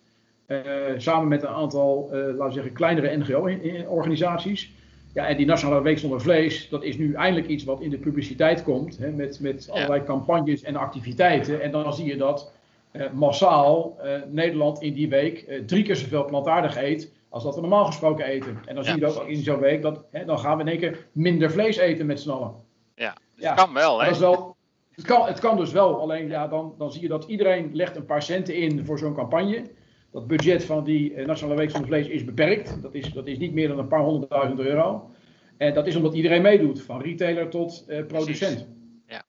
samen 0.98 1.28
met 1.28 1.44
een 1.44 1.50
aantal, 1.50 2.10
laten 2.12 2.46
we 2.46 2.52
zeggen, 2.52 2.74
kleinere 2.74 3.18
NGO-organisaties. 3.18 4.72
Ja, 5.14 5.28
en 5.28 5.38
die 5.38 5.46
Nationale 5.46 5.82
Week 5.82 6.00
zonder 6.00 6.22
Vlees, 6.22 6.70
dat 6.70 6.84
is 6.84 6.98
nu 6.98 7.14
eindelijk 7.14 7.48
iets 7.48 7.64
wat 7.64 7.82
in 7.82 7.90
de 7.90 7.98
publiciteit 7.98 8.64
komt. 8.64 8.98
Hè, 8.98 9.12
met, 9.12 9.40
met 9.40 9.70
allerlei 9.72 10.04
campagnes 10.04 10.64
en 10.64 10.76
activiteiten. 10.76 11.62
En 11.62 11.72
dan 11.72 11.94
zie 11.94 12.06
je 12.06 12.18
dat 12.18 12.52
eh, 12.92 13.12
massaal 13.12 13.98
eh, 14.00 14.12
Nederland 14.28 14.82
in 14.82 14.94
die 14.94 15.10
week 15.10 15.42
eh, 15.42 15.64
drie 15.66 15.84
keer 15.84 15.96
zoveel 15.96 16.26
plantaardig 16.26 16.78
eet. 16.78 17.12
als 17.30 17.44
dat 17.44 17.56
we 17.56 17.62
normaal 17.62 17.86
gesproken 17.86 18.26
eten. 18.26 18.60
En 18.66 18.76
dan 18.76 18.84
zie 18.84 18.94
je 18.94 19.00
dat 19.00 19.22
ook 19.22 19.28
in 19.28 19.44
zo'n 19.44 19.60
week. 19.60 19.82
Dat, 19.82 20.04
hè, 20.12 20.26
dan 20.26 20.40
gaan 20.40 20.58
we 20.58 20.64
in 20.64 20.70
één 20.70 20.80
keer 20.80 21.08
minder 21.12 21.52
vlees 21.52 21.78
eten 21.78 22.06
met 22.06 22.20
z'n 22.20 22.30
allen. 22.30 22.54
Ja, 22.96 23.14
dus 23.36 23.44
ja, 23.44 23.50
het 23.50 23.60
kan 23.60 23.74
wel. 23.74 24.00
Hè? 24.00 24.06
Dat 24.06 24.16
is 24.16 24.22
wel 24.22 24.56
het, 24.92 25.06
kan, 25.06 25.28
het 25.28 25.40
kan 25.40 25.58
dus 25.58 25.72
wel. 25.72 26.00
Alleen 26.00 26.28
ja, 26.28 26.48
dan, 26.48 26.76
dan 26.78 26.92
zie 26.92 27.02
je 27.02 27.08
dat 27.08 27.24
iedereen 27.24 27.70
legt 27.74 27.96
een 27.96 28.06
paar 28.06 28.24
centen 28.24 28.56
in 28.56 28.86
voor 28.86 29.00
zo'n 29.00 29.16
campagne 29.16 29.64
dat 30.18 30.28
budget 30.28 30.66
van 30.66 30.84
die 30.84 31.14
eh, 31.14 31.26
Nationale 31.26 31.60
Week 31.60 31.70
zonder 31.70 31.90
Vlees 31.90 32.08
is 32.08 32.26
beperkt. 32.26 32.82
Dat 32.82 32.94
is, 32.94 33.14
dat 33.14 33.28
is 33.28 33.38
niet 33.38 33.54
meer 33.54 33.68
dan 33.68 33.80
een 33.80 33.88
paar 33.88 34.02
honderdduizend 34.02 34.60
euro. 34.60 35.12
En 35.58 35.74
dat 35.74 35.88
is 35.88 35.96
omdat 35.96 36.14
iedereen 36.14 36.42
meedoet, 36.42 36.82
van 36.82 37.02
retailer 37.02 37.50
tot 37.50 37.86
uh, 37.88 38.06
producent. 38.06 38.68
Ja. 39.08 39.24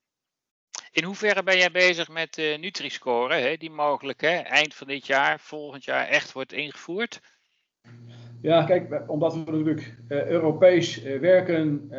In 0.93 1.05
hoeverre 1.05 1.43
ben 1.43 1.59
jij 1.59 1.71
bezig 1.71 2.09
met 2.09 2.39
uh, 2.39 2.59
Nutri-score, 2.59 3.35
hè, 3.35 3.57
die 3.57 3.71
mogelijk 3.71 4.21
hè, 4.21 4.37
eind 4.37 4.75
van 4.75 4.87
dit 4.87 5.07
jaar, 5.07 5.41
volgend 5.41 5.85
jaar 5.85 6.07
echt 6.07 6.33
wordt 6.33 6.53
ingevoerd? 6.53 7.21
Ja, 8.43 8.65
kijk, 8.65 9.03
omdat 9.07 9.33
we 9.33 9.39
natuurlijk 9.39 9.97
uh, 10.09 10.27
Europees 10.27 11.03
werken, 11.03 11.91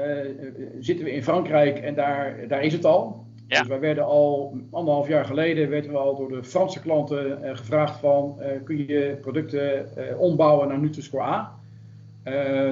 zitten 0.79 1.05
we 1.05 1.11
in 1.11 1.23
Frankrijk 1.23 1.79
en 1.79 1.95
daar, 1.95 2.47
daar 2.47 2.63
is 2.63 2.73
het 2.73 2.85
al. 2.85 3.27
Ja. 3.49 3.59
Dus 3.59 3.67
wij 3.67 3.79
werden 3.79 4.05
al 4.05 4.57
anderhalf 4.71 5.07
jaar 5.07 5.25
geleden 5.25 5.69
werden 5.69 5.91
we 5.91 5.97
al 5.97 6.15
door 6.15 6.29
de 6.29 6.43
Franse 6.43 6.81
klanten 6.81 7.39
uh, 7.43 7.57
gevraagd 7.57 7.99
van 7.99 8.37
uh, 8.39 8.45
kun 8.63 8.87
je 8.87 9.17
producten 9.21 9.89
uh, 9.97 10.19
ombouwen 10.19 10.67
naar 10.67 10.79
Nutri-Score 10.79 11.23
A. 11.23 11.55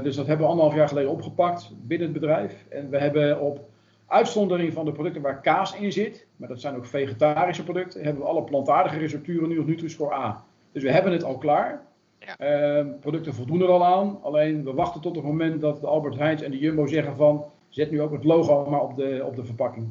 dus 0.04 0.16
dat 0.16 0.28
hebben 0.28 0.46
we 0.46 0.52
anderhalf 0.52 0.76
jaar 0.76 0.88
geleden 0.88 1.12
opgepakt 1.12 1.72
binnen 1.82 2.08
het 2.08 2.20
bedrijf. 2.20 2.66
En 2.70 2.90
we 2.90 2.98
hebben 2.98 3.42
op 3.42 3.70
uitzondering 4.08 4.74
van 4.74 4.86
de 4.86 4.92
producten 4.92 5.22
waar 5.22 5.42
kaas 5.42 5.76
in 5.76 5.92
zit, 5.92 6.26
maar 6.36 6.48
dat 6.48 6.62
zijn 6.62 6.76
ook 6.76 6.86
vegetarische 6.86 7.64
producten, 7.64 8.04
hebben 8.04 8.22
we 8.22 8.30
alle 8.30 8.44
plantaardige 8.44 8.98
recepturen 8.98 9.50
nu 9.50 9.58
op 9.58 9.68
Nutri-Score 9.68 10.16
A. 10.16 10.44
Dus 10.72 10.84
we 10.84 10.92
hebben 10.92 11.12
het 11.12 11.24
al 11.24 11.38
klaar. 11.38 11.86
Ja. 12.20 12.84
producten 13.00 13.34
voldoen 13.34 13.62
er 13.62 13.68
al 13.68 13.86
aan. 13.86 14.20
Alleen 14.22 14.64
we 14.64 14.74
wachten 14.74 15.02
tot 15.02 15.16
het 15.16 15.26
moment 15.26 15.62
dat 15.62 15.82
de 15.82 15.88
Albert 15.88 16.18
Heijn 16.18 16.44
en 16.44 16.52
de 16.52 16.58
Jumbo 16.58 16.88
zeggen 16.88 17.16
van 17.16 17.46
zet 17.70 17.92
nu 17.92 18.02
ook 18.02 18.12
het 18.12 18.24
logo 18.24 18.70
maar 18.70 18.82
op 18.82 18.96
de, 18.96 19.24
op 19.26 19.36
de 19.36 19.46
verpakking. 19.46 19.88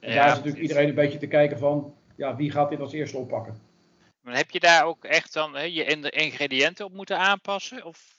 En 0.00 0.14
daar 0.14 0.26
is 0.26 0.34
natuurlijk 0.34 0.62
iedereen 0.62 0.88
een 0.88 0.94
beetje 0.94 1.18
te 1.18 1.26
kijken 1.26 1.58
van, 1.58 1.94
ja, 2.16 2.36
wie 2.36 2.50
gaat 2.50 2.70
dit 2.70 2.80
als 2.80 2.92
eerste 2.92 3.16
oppakken? 3.16 3.60
Maar 4.20 4.36
heb 4.36 4.50
je 4.50 4.60
daar 4.60 4.84
ook 4.84 5.04
echt 5.04 5.32
dan 5.32 5.56
hè, 5.56 5.62
je 5.62 6.10
ingrediënten 6.10 6.84
op 6.84 6.92
moeten 6.92 7.18
aanpassen? 7.18 7.84
Of? 7.84 8.16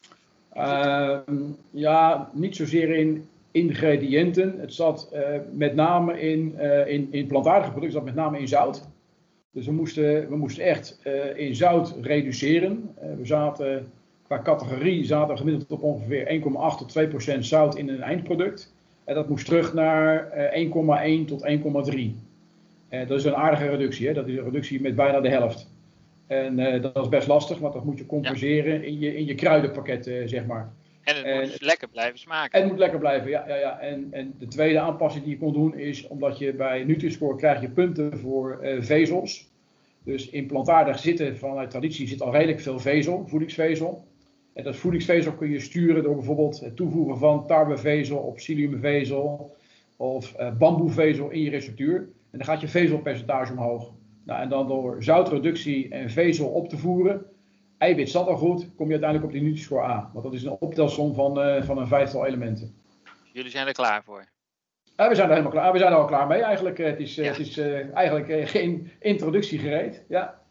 Ehm, 0.53 1.21
ja, 1.69 2.29
niet 2.33 2.55
zozeer 2.55 2.89
in 2.89 3.29
ingrediënten. 3.51 4.59
Het 4.59 4.73
zat 4.73 5.09
uh, 5.13 5.21
met 5.51 5.75
name 5.75 6.21
in, 6.21 6.55
uh, 6.57 6.87
in, 6.87 7.07
in 7.11 7.27
plantaardige 7.27 7.71
producten, 7.71 7.97
zat 7.97 8.05
met 8.05 8.15
name 8.15 8.39
in 8.39 8.47
zout. 8.47 8.87
Dus 9.51 9.65
we 9.65 9.71
moesten, 9.71 10.29
we 10.29 10.35
moesten 10.35 10.63
echt 10.63 10.99
uh, 11.03 11.37
in 11.37 11.55
zout 11.55 11.95
reduceren. 12.01 12.95
we 13.17 13.25
zaten 13.25 13.91
qua 14.27 14.41
categorie 14.41 15.05
zaten 15.05 15.33
we 15.33 15.37
gemiddeld 15.37 15.71
op 15.71 15.83
ongeveer 15.83 16.41
1,8 16.41 16.77
tot 16.77 16.89
2 16.89 17.07
procent 17.07 17.45
zout 17.45 17.75
in 17.75 17.89
een 17.89 18.01
eindproduct. 18.01 18.73
En 19.03 19.15
dat 19.15 19.29
moest 19.29 19.45
terug 19.45 19.73
naar 19.73 20.29
1,1 20.53 21.25
tot 21.25 21.47
1,3. 21.89 22.97
dat 23.07 23.19
is 23.19 23.25
een 23.25 23.35
aardige 23.35 23.69
reductie, 23.69 24.07
hè? 24.07 24.13
dat 24.13 24.27
is 24.27 24.37
een 24.37 24.43
reductie 24.43 24.81
met 24.81 24.95
bijna 24.95 25.19
de 25.19 25.29
helft. 25.29 25.69
En 26.27 26.81
dat 26.81 26.97
is 26.97 27.09
best 27.09 27.27
lastig, 27.27 27.59
want 27.59 27.73
dat 27.73 27.85
moet 27.85 27.97
je 27.97 28.05
compenseren 28.05 28.73
ja. 28.73 28.85
in, 28.85 28.99
je, 28.99 29.15
in 29.15 29.25
je 29.25 29.35
kruidenpakket, 29.35 30.03
zeg 30.25 30.45
maar. 30.45 30.71
En 31.03 31.39
het 31.39 31.49
moet 31.49 31.61
lekker 31.61 31.87
blijven 31.87 32.19
smaken. 32.19 32.51
En 32.51 32.61
het 32.61 32.69
moet 32.69 32.79
lekker 32.79 32.99
blijven, 32.99 33.29
ja. 33.29 33.47
ja, 33.47 33.55
ja. 33.55 33.79
En, 33.79 34.07
en 34.11 34.33
de 34.39 34.47
tweede 34.47 34.79
aanpassing 34.79 35.23
die 35.23 35.33
je 35.33 35.39
kon 35.39 35.53
doen 35.53 35.77
is 35.77 36.07
omdat 36.07 36.37
je 36.37 36.53
bij 36.53 36.83
Nutri-Score 36.83 37.35
krijg 37.35 37.61
je 37.61 37.69
punten 37.69 38.19
voor 38.19 38.59
uh, 38.61 38.81
vezels. 38.81 39.49
Dus 40.03 40.29
in 40.29 40.45
plantaardig 40.45 40.99
zitten 40.99 41.37
vanuit 41.37 41.69
traditie 41.69 42.07
zit 42.07 42.21
al 42.21 42.31
redelijk 42.31 42.59
veel 42.59 42.79
vezel, 42.79 43.27
voedingsvezel. 43.27 44.05
En 44.53 44.63
dat 44.63 44.75
voedingsvezel 44.75 45.33
kun 45.33 45.49
je 45.49 45.59
sturen 45.59 46.03
door 46.03 46.15
bijvoorbeeld 46.15 46.59
het 46.59 46.75
toevoegen 46.75 47.17
van 47.17 47.47
tarwevezel 47.47 48.17
of 48.17 48.35
psylliumvezel 48.35 49.55
of 49.97 50.39
uh, 50.39 50.51
bamboevezel 50.57 51.29
in 51.29 51.41
je 51.41 51.49
receptuur. 51.49 51.97
En 52.31 52.37
dan 52.37 52.45
gaat 52.45 52.61
je 52.61 52.67
vezelpercentage 52.67 53.51
omhoog. 53.51 53.91
Nou, 54.25 54.41
en 54.41 54.49
dan 54.49 54.67
door 54.67 55.03
zoutreductie 55.03 55.89
en 55.89 56.09
vezel 56.09 56.47
op 56.47 56.69
te 56.69 56.77
voeren, 56.77 57.25
eiwit 57.77 58.09
zat 58.09 58.27
al 58.27 58.37
goed, 58.37 58.75
kom 58.75 58.85
je 58.85 58.91
uiteindelijk 58.91 59.31
op 59.31 59.31
die 59.31 59.41
Nutri-score 59.41 59.83
A. 59.83 60.09
Want 60.13 60.25
dat 60.25 60.33
is 60.33 60.43
een 60.43 60.57
optelsom 60.59 61.13
van, 61.13 61.47
uh, 61.47 61.63
van 61.63 61.77
een 61.77 61.87
vijftal 61.87 62.25
elementen. 62.25 62.75
Jullie 63.33 63.51
zijn 63.51 63.67
er 63.67 63.73
klaar 63.73 64.03
voor? 64.03 64.25
Ja, 64.95 65.09
we 65.09 65.15
zijn 65.15 65.27
er 65.27 65.33
helemaal 65.33 65.51
klaar. 65.51 65.71
We 65.71 65.77
zijn 65.77 65.91
er 65.91 65.97
al 65.97 66.05
klaar 66.05 66.27
mee 66.27 66.41
eigenlijk. 66.41 66.77
Het 66.77 66.99
is, 66.99 67.15
ja. 67.15 67.23
het 67.23 67.39
is 67.39 67.57
eigenlijk 67.93 68.49
geen 68.49 68.91
introductie 68.99 69.59
gereed. 69.59 70.03
Ja. 70.07 70.41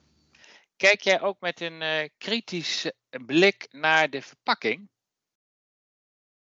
Kijk 0.77 1.01
jij 1.01 1.21
ook 1.21 1.41
met 1.41 1.61
een 1.61 1.81
uh, 1.81 2.09
kritische 3.11 3.27
blik 3.27 3.69
naar 3.71 4.11
de 4.11 4.23
verpakking? 4.23 4.89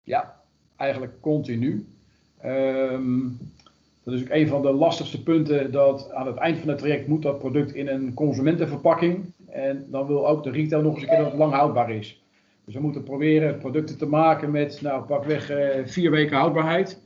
Ja, 0.02 0.40
eigenlijk 0.76 1.20
continu. 1.20 1.86
Um, 2.44 3.38
dat 4.02 4.14
is 4.14 4.22
ook 4.22 4.28
een 4.30 4.48
van 4.48 4.62
de 4.62 4.72
lastigste 4.72 5.22
punten 5.22 5.72
dat 5.72 6.12
aan 6.12 6.26
het 6.26 6.36
eind 6.36 6.58
van 6.58 6.68
het 6.68 6.78
traject 6.78 7.06
moet 7.06 7.22
dat 7.22 7.38
product 7.38 7.74
in 7.74 7.88
een 7.88 8.14
consumentenverpakking. 8.14 9.32
En 9.46 9.86
dan 9.90 10.06
wil 10.06 10.28
ook 10.28 10.42
de 10.42 10.50
retail 10.50 10.82
nog 10.82 10.94
eens 10.94 11.02
een 11.02 11.08
keer 11.08 11.18
dat 11.18 11.26
het 11.26 11.38
lang 11.38 11.52
houdbaar 11.52 11.90
is. 11.90 12.22
Dus 12.64 12.74
we 12.74 12.80
moeten 12.80 13.02
proberen 13.02 13.58
producten 13.58 13.98
te 13.98 14.06
maken 14.06 14.50
met, 14.50 14.80
nou 14.80 15.04
pakweg 15.04 15.50
uh, 15.50 15.86
vier 15.86 16.10
weken 16.10 16.36
houdbaarheid. 16.36 17.00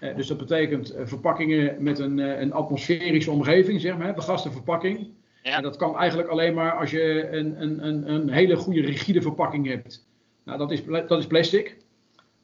Uh, 0.00 0.16
dus 0.16 0.26
dat 0.26 0.38
betekent 0.38 0.96
uh, 0.96 1.06
verpakkingen 1.06 1.82
met 1.82 1.98
een, 1.98 2.18
een 2.18 2.52
atmosferische 2.52 3.30
omgeving, 3.30 3.80
zeg 3.80 3.98
maar, 3.98 4.14
begaste 4.14 4.50
verpakking. 4.50 5.08
Ja. 5.46 5.56
En 5.56 5.62
dat 5.62 5.76
kan 5.76 5.96
eigenlijk 5.96 6.28
alleen 6.28 6.54
maar 6.54 6.78
als 6.78 6.90
je 6.90 7.28
een, 7.30 7.62
een, 7.62 7.86
een, 7.86 8.10
een 8.10 8.30
hele 8.30 8.56
goede 8.56 8.80
rigide 8.80 9.22
verpakking 9.22 9.66
hebt. 9.66 10.06
Nou, 10.44 10.58
dat 10.58 10.70
is, 10.70 10.84
dat 10.84 11.18
is 11.18 11.26
plastic. 11.26 11.76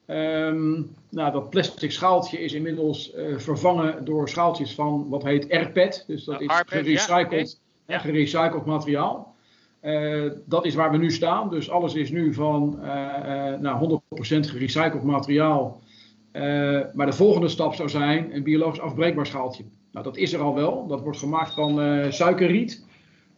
Um, 0.07 0.95
nou, 1.11 1.33
dat 1.33 1.51
plastic 1.51 1.93
schaaltje 1.93 2.39
is 2.39 2.53
inmiddels 2.53 3.15
uh, 3.15 3.39
vervangen 3.39 4.05
door 4.05 4.29
schaaltjes 4.29 4.75
van 4.75 5.09
wat 5.09 5.23
heet 5.23 5.47
RPET. 5.49 6.05
Dus 6.07 6.25
dat 6.25 6.41
is 6.41 6.63
gerecycled, 6.67 7.61
ja, 7.87 7.97
okay. 7.97 8.11
gerecycled 8.11 8.65
materiaal. 8.65 9.35
Uh, 9.83 10.31
dat 10.45 10.65
is 10.65 10.75
waar 10.75 10.91
we 10.91 10.97
nu 10.97 11.11
staan. 11.11 11.51
Dus 11.51 11.71
alles 11.71 11.95
is 11.95 12.11
nu 12.11 12.35
van 12.35 12.79
uh, 12.83 12.89
nou, 13.59 14.01
100% 14.01 14.05
gerecycled 14.21 15.03
materiaal. 15.03 15.81
maar 16.93 17.07
de 17.07 17.13
volgende 17.13 17.49
stap 17.49 17.75
zou 17.75 17.89
zijn 17.89 18.35
een 18.35 18.43
biologisch 18.43 18.81
afbreekbaar 18.81 19.27
schaaltje. 19.27 19.65
Nou, 19.93 20.05
dat 20.05 20.17
is 20.17 20.33
er 20.33 20.41
al 20.41 20.55
wel. 20.55 20.87
Dat 20.87 21.01
wordt 21.01 21.19
gemaakt 21.19 21.55
van 21.55 22.13
suikerriet. 22.13 22.91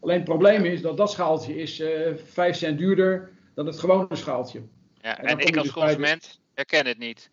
Alleen 0.04 0.16
het 0.16 0.24
probleem 0.24 0.64
is 0.64 0.82
dat 0.82 0.96
dat 0.96 1.10
schaaltje 1.10 1.56
is 1.56 1.82
5 2.24 2.56
cent 2.56 2.78
duurder 2.78 3.30
dan 3.54 3.66
het 3.66 3.78
gewone 3.78 4.16
schaaltje. 4.16 4.62
Ja, 5.00 5.18
en, 5.18 5.26
en 5.26 5.38
ik 5.38 5.56
als 5.56 5.64
dus 5.64 5.72
consument 5.72 6.40
herken 6.54 6.86
het 6.86 6.98
niet. 6.98 7.30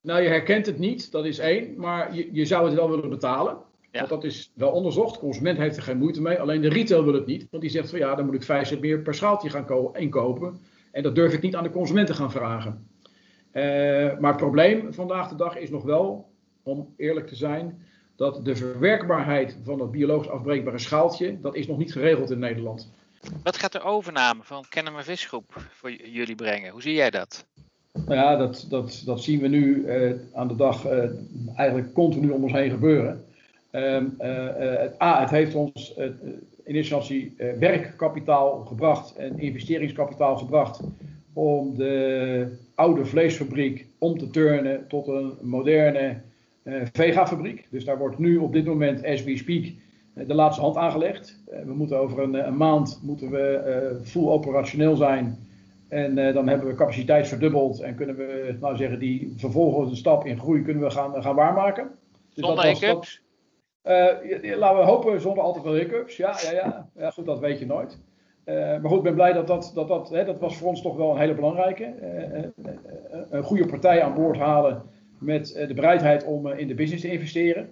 Nou, 0.00 0.22
je 0.22 0.28
herkent 0.28 0.66
het 0.66 0.78
niet, 0.78 1.10
dat 1.10 1.24
is 1.24 1.38
één. 1.38 1.76
Maar 1.76 2.14
je, 2.14 2.28
je 2.32 2.44
zou 2.44 2.64
het 2.64 2.74
wel 2.74 2.90
willen 2.90 3.10
betalen. 3.10 3.56
Ja. 3.90 3.98
Want 3.98 4.08
dat 4.08 4.24
is 4.24 4.52
wel 4.54 4.70
onderzocht. 4.70 5.14
De 5.14 5.20
consument 5.20 5.58
heeft 5.58 5.76
er 5.76 5.82
geen 5.82 5.98
moeite 5.98 6.22
mee. 6.22 6.38
Alleen 6.38 6.60
de 6.60 6.68
retail 6.68 7.04
wil 7.04 7.14
het 7.14 7.26
niet. 7.26 7.46
Want 7.50 7.62
die 7.62 7.72
zegt 7.72 7.90
van 7.90 7.98
ja, 7.98 8.14
dan 8.14 8.24
moet 8.24 8.34
ik 8.34 8.42
5 8.42 8.68
cent 8.68 8.80
meer 8.80 8.98
per 8.98 9.14
schaaltje 9.14 9.50
gaan 9.50 9.96
inkopen. 9.96 10.60
En 10.90 11.02
dat 11.02 11.14
durf 11.14 11.32
ik 11.32 11.42
niet 11.42 11.56
aan 11.56 11.62
de 11.62 11.70
consumenten 11.70 12.14
gaan 12.14 12.30
vragen. 12.30 12.86
Uh, 13.52 13.62
maar 14.18 14.30
het 14.30 14.36
probleem 14.36 14.94
vandaag 14.94 15.28
de 15.28 15.34
dag 15.34 15.56
is 15.56 15.70
nog 15.70 15.82
wel, 15.82 16.32
om 16.62 16.94
eerlijk 16.96 17.26
te 17.26 17.34
zijn, 17.34 17.86
dat 18.16 18.44
de 18.44 18.56
verwerkbaarheid 18.56 19.56
van 19.64 19.78
dat 19.78 19.90
biologisch 19.90 20.30
afbreekbare 20.30 20.78
schaaltje, 20.78 21.40
dat 21.40 21.54
is 21.54 21.66
nog 21.66 21.78
niet 21.78 21.92
geregeld 21.92 22.30
in 22.30 22.38
Nederland. 22.38 22.90
Wat 23.42 23.56
gaat 23.56 23.72
de 23.72 23.82
overname 23.82 24.40
van 24.42 24.64
Kennemer 24.68 25.04
Visgroep 25.04 25.44
voor 25.70 25.92
jullie 25.92 26.34
brengen? 26.34 26.70
Hoe 26.70 26.82
zie 26.82 26.94
jij 26.94 27.10
dat? 27.10 27.46
Nou 27.92 28.14
ja, 28.14 28.36
dat, 28.36 28.66
dat, 28.68 29.02
dat 29.04 29.22
zien 29.22 29.40
we 29.40 29.48
nu 29.48 29.76
uh, 29.76 30.12
aan 30.32 30.48
de 30.48 30.56
dag 30.56 30.86
uh, 30.86 31.04
eigenlijk 31.56 31.92
continu 31.92 32.30
om 32.30 32.42
ons 32.42 32.52
heen 32.52 32.70
gebeuren. 32.70 33.24
Um, 33.72 34.14
uh, 34.20 34.46
het, 34.56 35.02
A, 35.02 35.20
het 35.20 35.30
heeft 35.30 35.54
ons 35.54 35.94
in 36.64 36.74
instantie 36.74 37.34
werkkapitaal 37.58 38.64
gebracht 38.64 39.16
en 39.16 39.38
investeringskapitaal 39.38 40.36
gebracht 40.36 40.80
om 41.32 41.76
de 41.76 42.58
oude 42.74 43.04
vleesfabriek 43.04 43.86
om 43.98 44.18
te 44.18 44.30
turnen 44.30 44.88
tot 44.88 45.06
een 45.06 45.38
moderne 45.40 46.20
vegafabriek. 46.92 47.66
Dus 47.70 47.84
daar 47.84 47.98
wordt 47.98 48.18
nu 48.18 48.36
op 48.36 48.52
dit 48.52 48.64
moment, 48.64 49.04
as 49.04 49.24
we 49.24 49.36
speak, 49.36 49.64
de 50.14 50.34
laatste 50.34 50.62
hand 50.62 50.76
aangelegd. 50.76 51.42
we 51.64 51.74
moeten 51.74 51.98
over 51.98 52.22
een, 52.22 52.46
een 52.46 52.56
maand 52.56 53.00
moeten 53.02 53.30
we 53.30 54.00
full 54.04 54.28
operationeel 54.28 54.96
zijn 54.96 55.38
en 55.88 56.14
dan 56.14 56.48
hebben 56.48 56.68
we 56.68 56.74
capaciteit 56.74 57.28
verdubbeld 57.28 57.80
en 57.80 57.94
kunnen 57.94 58.16
we, 58.16 58.56
nou 58.60 58.76
zeggen, 58.76 58.98
die 58.98 59.34
vervolgens 59.36 59.98
stap 59.98 60.26
in 60.26 60.38
groei 60.38 60.62
kunnen 60.62 60.82
we 60.82 60.90
gaan, 60.90 61.22
gaan 61.22 61.34
waarmaken. 61.34 61.90
Dus 62.34 62.44
zonder 62.44 62.64
hiccups? 62.64 63.22
Uh, 63.84 64.56
laten 64.56 64.78
we 64.78 64.84
hopen 64.84 65.20
zonder 65.20 65.44
al 65.44 65.52
te 65.52 65.60
veel 65.60 65.74
hiccups. 65.74 66.16
Ja, 66.16 66.36
ja, 66.42 66.50
ja. 66.50 66.88
ja 66.96 67.10
goed, 67.10 67.26
dat 67.26 67.38
weet 67.38 67.58
je 67.58 67.66
nooit. 67.66 67.98
Uh, 68.44 68.54
maar 68.54 68.88
goed, 68.88 68.96
ik 68.96 69.02
ben 69.02 69.14
blij 69.14 69.32
dat 69.32 69.46
dat, 69.46 69.72
dat, 69.74 69.88
dat, 69.88 70.10
hè, 70.10 70.24
dat 70.24 70.38
was 70.38 70.56
voor 70.56 70.68
ons 70.68 70.82
toch 70.82 70.96
wel 70.96 71.10
een 71.10 71.18
hele 71.18 71.34
belangrijke. 71.34 71.94
een 73.30 73.42
goede 73.42 73.66
partij 73.66 74.02
aan 74.02 74.14
boord 74.14 74.38
halen 74.38 74.82
met 75.22 75.64
de 75.68 75.74
bereidheid 75.74 76.24
om 76.24 76.46
in 76.46 76.68
de 76.68 76.74
business 76.74 77.02
te 77.02 77.12
investeren. 77.12 77.70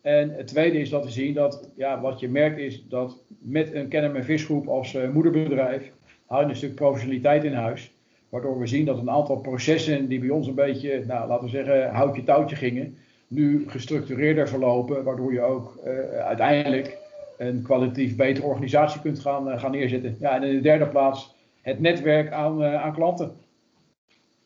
En 0.00 0.30
het 0.30 0.46
tweede 0.46 0.78
is 0.78 0.90
dat 0.90 1.04
we 1.04 1.10
zien 1.10 1.34
dat, 1.34 1.70
ja, 1.76 2.00
wat 2.00 2.20
je 2.20 2.28
merkt 2.28 2.58
is 2.58 2.84
dat 2.88 3.22
met 3.38 3.74
een 3.74 3.88
Kennemer 3.88 4.24
Visgroep 4.24 4.68
als 4.68 4.96
moederbedrijf 5.12 5.90
hou 6.26 6.42
je 6.42 6.48
een 6.48 6.56
stuk 6.56 6.74
professionaliteit 6.74 7.44
in 7.44 7.52
huis. 7.52 7.92
Waardoor 8.28 8.58
we 8.58 8.66
zien 8.66 8.84
dat 8.84 8.98
een 8.98 9.10
aantal 9.10 9.36
processen 9.36 10.08
die 10.08 10.20
bij 10.20 10.28
ons 10.28 10.46
een 10.46 10.54
beetje, 10.54 11.04
nou, 11.06 11.28
laten 11.28 11.44
we 11.44 11.50
zeggen, 11.50 11.90
houtje 11.90 12.24
touwtje 12.24 12.56
gingen, 12.56 12.96
nu 13.28 13.64
gestructureerder 13.66 14.48
verlopen. 14.48 15.04
Waardoor 15.04 15.32
je 15.32 15.40
ook 15.40 15.78
uiteindelijk 16.24 16.98
een 17.38 17.62
kwalitatief 17.62 18.16
betere 18.16 18.46
organisatie 18.46 19.00
kunt 19.00 19.20
gaan, 19.20 19.58
gaan 19.58 19.70
neerzetten. 19.70 20.16
Ja, 20.20 20.34
en 20.34 20.42
in 20.42 20.54
de 20.54 20.60
derde 20.60 20.86
plaats 20.86 21.34
het 21.60 21.80
netwerk 21.80 22.32
aan, 22.32 22.64
aan 22.64 22.94
klanten. 22.94 23.32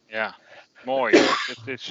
Ja, 0.06 0.36
mooi. 0.86 1.16
het 1.16 1.66
is 1.66 1.86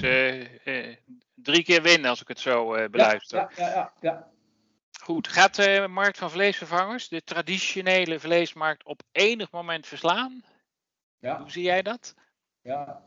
drie 1.34 1.62
keer 1.62 1.82
winnen 1.82 2.10
als 2.10 2.20
ik 2.20 2.28
het 2.28 2.40
zo 2.40 2.88
beluister. 2.90 3.38
Ja, 3.38 3.50
ja, 3.56 3.68
ja, 3.68 3.92
ja, 4.00 4.30
Goed, 5.00 5.28
gaat 5.28 5.54
de 5.54 5.86
markt 5.90 6.18
van 6.18 6.30
vleesvervangers, 6.30 7.08
de 7.08 7.22
traditionele 7.24 8.20
vleesmarkt, 8.20 8.84
op 8.84 9.02
enig 9.12 9.50
moment 9.50 9.86
verslaan? 9.86 10.42
Ja. 11.18 11.38
Hoe 11.40 11.50
zie 11.50 11.62
jij 11.62 11.82
dat? 11.82 12.14
Ja, 12.62 13.06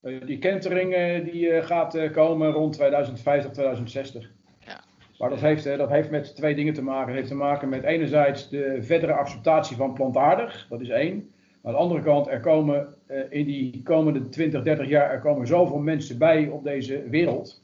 eh, 0.00 0.26
die 0.26 0.38
kentering 0.38 0.94
die 1.30 1.50
eh, 1.50 1.66
gaat 1.66 1.94
eh, 1.94 2.12
komen 2.12 2.50
rond 2.50 2.72
2050, 2.72 3.52
2060. 3.52 4.30
Ja. 4.58 4.80
Maar 5.18 5.30
dat 5.30 5.40
heeft, 5.40 5.64
dat 5.64 5.90
heeft 5.90 6.10
met 6.10 6.36
twee 6.36 6.54
dingen 6.54 6.74
te 6.74 6.82
maken. 6.82 7.06
Het 7.06 7.16
heeft 7.16 7.28
te 7.28 7.34
maken 7.34 7.68
met 7.68 7.82
enerzijds 7.82 8.48
de 8.48 8.82
verdere 8.82 9.12
acceptatie 9.12 9.76
van 9.76 9.94
plantaardig, 9.94 10.66
dat 10.68 10.80
is 10.80 10.88
één. 10.88 11.34
Maar 11.66 11.74
aan 11.74 11.80
de 11.80 11.86
andere 11.86 12.10
kant, 12.10 12.28
er 12.28 12.40
komen 12.40 12.86
in 13.30 13.44
die 13.44 13.82
komende 13.82 14.28
20, 14.28 14.62
30 14.62 14.88
jaar 14.88 15.10
er 15.10 15.20
komen 15.20 15.46
zoveel 15.46 15.78
mensen 15.78 16.18
bij 16.18 16.48
op 16.48 16.64
deze 16.64 17.02
wereld. 17.08 17.62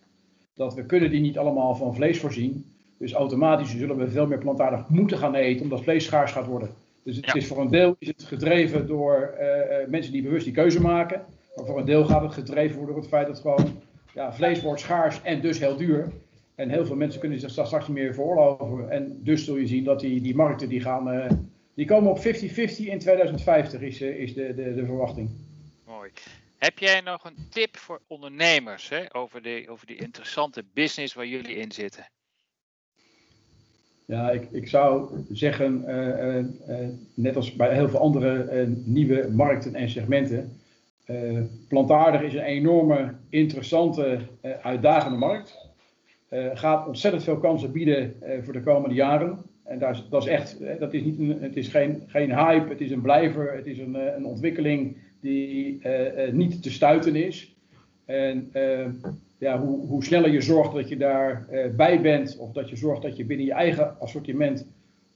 Dat 0.54 0.74
we 0.74 0.86
kunnen 0.86 1.10
die 1.10 1.20
niet 1.20 1.38
allemaal 1.38 1.74
van 1.74 1.94
vlees 1.94 2.20
voorzien. 2.20 2.64
Dus 2.98 3.12
automatisch 3.12 3.70
zullen 3.70 3.96
we 3.96 4.10
veel 4.10 4.26
meer 4.26 4.38
plantaardig 4.38 4.88
moeten 4.88 5.18
gaan 5.18 5.34
eten, 5.34 5.62
omdat 5.62 5.82
vlees 5.82 6.04
schaars 6.04 6.32
gaat 6.32 6.46
worden. 6.46 6.68
Dus 7.02 7.16
het 7.16 7.34
is 7.34 7.46
voor 7.46 7.60
een 7.60 7.70
deel 7.70 7.96
is 7.98 8.08
het 8.08 8.22
gedreven 8.22 8.86
door 8.86 9.34
uh, 9.40 9.88
mensen 9.88 10.12
die 10.12 10.22
bewust 10.22 10.44
die 10.44 10.54
keuze 10.54 10.80
maken. 10.80 11.22
Maar 11.56 11.66
voor 11.66 11.78
een 11.78 11.84
deel 11.84 12.04
gaat 12.04 12.22
het 12.22 12.32
gedreven 12.32 12.76
worden 12.76 12.94
door 12.94 13.02
het 13.04 13.12
feit 13.12 13.26
dat 13.26 13.38
gewoon 13.38 13.80
ja, 14.14 14.32
vlees 14.32 14.62
wordt 14.62 14.80
schaars 14.80 15.22
en 15.22 15.40
dus 15.40 15.58
heel 15.58 15.76
duur. 15.76 16.12
En 16.54 16.68
heel 16.68 16.86
veel 16.86 16.96
mensen 16.96 17.20
kunnen 17.20 17.40
zich 17.40 17.50
straks 17.50 17.88
niet 17.88 17.96
meer 17.96 18.14
veroorloven. 18.14 18.90
En 18.90 19.20
dus 19.22 19.44
zul 19.44 19.56
je 19.56 19.66
zien 19.66 19.84
dat 19.84 20.00
die, 20.00 20.20
die 20.20 20.34
markten 20.34 20.68
die 20.68 20.80
gaan, 20.80 21.14
uh, 21.14 21.24
die 21.74 21.86
komen 21.86 22.10
op 22.10 22.18
50-50 22.18 22.20
in 22.76 22.98
2050 22.98 23.80
is, 23.80 24.00
is 24.00 24.34
de, 24.34 24.54
de, 24.54 24.74
de 24.74 24.84
verwachting. 24.84 25.30
Mooi. 25.86 26.10
Heb 26.58 26.78
jij 26.78 27.00
nog 27.00 27.24
een 27.24 27.46
tip 27.50 27.76
voor 27.76 28.00
ondernemers 28.06 28.88
hè, 28.88 29.14
over, 29.14 29.42
de, 29.42 29.64
over 29.68 29.86
die 29.86 29.96
interessante 29.96 30.64
business 30.74 31.14
waar 31.14 31.26
jullie 31.26 31.56
in 31.56 31.72
zitten? 31.72 32.06
Ja, 34.04 34.30
ik, 34.30 34.50
ik 34.50 34.68
zou 34.68 35.10
zeggen, 35.32 35.84
uh, 35.86 36.38
uh, 36.78 36.88
net 37.14 37.36
als 37.36 37.56
bij 37.56 37.74
heel 37.74 37.88
veel 37.88 37.98
andere 37.98 38.66
nieuwe 38.84 39.28
markten 39.30 39.74
en 39.74 39.88
segmenten, 39.88 40.60
plantaardig 41.68 42.22
is 42.22 42.34
een 42.34 42.42
enorme, 42.42 43.14
interessante, 43.28 44.18
uitdagende 44.62 45.18
markt. 45.18 45.58
gaat 46.54 46.86
ontzettend 46.86 47.24
veel 47.24 47.38
kansen 47.38 47.72
bieden 47.72 48.16
voor 48.44 48.52
de 48.52 48.62
komende 48.62 48.94
jaren. 48.94 49.51
En 49.64 49.78
daar 49.78 50.02
dat 50.10 50.22
is 50.22 50.28
echt, 50.28 50.58
dat 50.78 50.94
is 50.94 51.02
niet 51.02 51.18
een, 51.18 51.38
het 51.40 51.56
is 51.56 51.68
geen, 51.68 52.02
geen 52.06 52.34
hype, 52.34 52.68
het 52.68 52.80
is 52.80 52.90
een 52.90 53.00
blijver, 53.00 53.52
het 53.52 53.66
is 53.66 53.78
een, 53.78 54.16
een 54.16 54.24
ontwikkeling 54.24 54.96
die 55.20 55.80
niet 56.32 56.62
te 56.62 56.70
stuiten 56.70 57.16
is. 57.16 57.54
En 58.04 58.50
ja, 59.42 59.60
hoe, 59.60 59.86
hoe 59.86 60.04
sneller 60.04 60.30
je 60.30 60.40
zorgt 60.40 60.74
dat 60.74 60.88
je 60.88 60.96
uh, 60.96 61.76
bij 61.76 62.00
bent, 62.00 62.36
of 62.38 62.52
dat 62.52 62.70
je 62.70 62.76
zorgt 62.76 63.02
dat 63.02 63.16
je 63.16 63.24
binnen 63.24 63.46
je 63.46 63.52
eigen 63.52 64.00
assortiment 64.00 64.66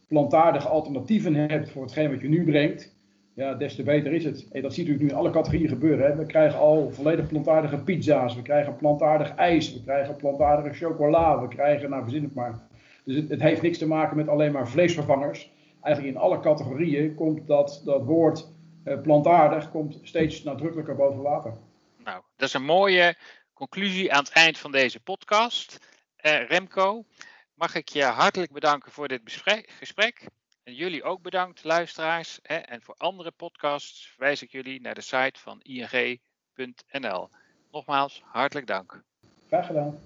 plantaardige 0.07 0.69
alternatieven 0.69 1.35
hebt 1.35 1.71
voor 1.71 1.83
hetgeen 1.83 2.11
wat 2.11 2.21
je 2.21 2.29
nu 2.29 2.45
brengt, 2.45 2.95
ja, 3.35 3.55
des 3.55 3.75
te 3.75 3.83
beter 3.83 4.13
is 4.13 4.25
het. 4.25 4.49
En 4.53 4.63
dat 4.63 4.75
ziet 4.75 4.89
u 4.89 4.97
nu 4.97 5.09
in 5.09 5.15
alle 5.15 5.31
categorieën 5.31 5.69
gebeuren. 5.69 6.07
Hè. 6.07 6.17
We 6.17 6.27
krijgen 6.27 6.59
al 6.59 6.91
volledig 6.91 7.27
plantaardige 7.27 7.79
pizza's, 7.79 8.35
we 8.35 8.43
krijgen 8.43 8.77
plantaardig 8.77 9.35
ijs, 9.35 9.73
we 9.73 9.83
krijgen 9.83 10.17
plantaardige 10.17 10.85
chocola, 10.85 11.41
we 11.41 11.49
krijgen, 11.49 11.91
nou 11.91 12.03
verzin 12.03 12.23
het 12.23 12.35
maar. 12.35 12.66
Dus 13.07 13.17
het, 13.17 13.29
het, 13.29 13.41
heeft 13.41 13.63
niks 13.63 13.79
te 13.79 13.87
maken 13.87 14.17
met 14.17 14.29
alleen 14.29 14.53
maar 14.53 14.69
vleesvervangers. 14.69 15.51
Eigenlijk 15.83 16.17
in 16.17 16.21
alle 16.23 16.41
categorieën 16.41 17.15
komt 17.15 17.47
dat, 17.47 17.83
dat 17.85 18.05
woord 18.05 18.49
uh, 18.85 19.01
plantaardig 19.01 19.71
komt 19.71 19.99
steeds 20.03 20.43
nadrukkelijker 20.43 20.97
boven 20.97 21.23
water. 21.23 21.53
Nou, 22.05 22.23
dat 22.37 22.49
is 22.49 22.55
een 22.55 22.65
mooie 22.65 23.17
conclusie 23.53 24.13
aan 24.13 24.25
het 24.25 24.33
eind 24.33 24.59
van 24.59 24.73
deze 24.73 25.01
podcast. 25.01 25.79
Uh, 26.21 26.49
Remco, 26.49 27.05
mag 27.55 27.75
ik 27.75 27.89
je 27.89 28.05
hartelijk 28.05 28.53
bedanken 28.53 28.93
voor 28.93 29.09
dit 29.09 29.21
gesprek. 29.79 30.29
En 30.63 30.75
jullie 30.75 31.03
ook 31.03 31.23
bedankt, 31.23 31.65
luisteraars. 31.65 32.39
Hè, 32.43 32.57
en 32.57 32.83
voor 32.83 32.95
andere 32.99 33.31
podcasts 33.31 34.15
wijs 34.17 34.43
ik 34.43 34.51
jullie 34.51 34.81
naar 34.81 34.95
de 34.95 35.01
site 35.01 35.41
van 35.41 35.61
ing.nl. 35.63 37.29
Nogmaals, 37.73 38.23
hartelijk 38.25 38.67
dank. 38.67 39.03
Graag 39.47 39.67
gedaan. 39.67 39.99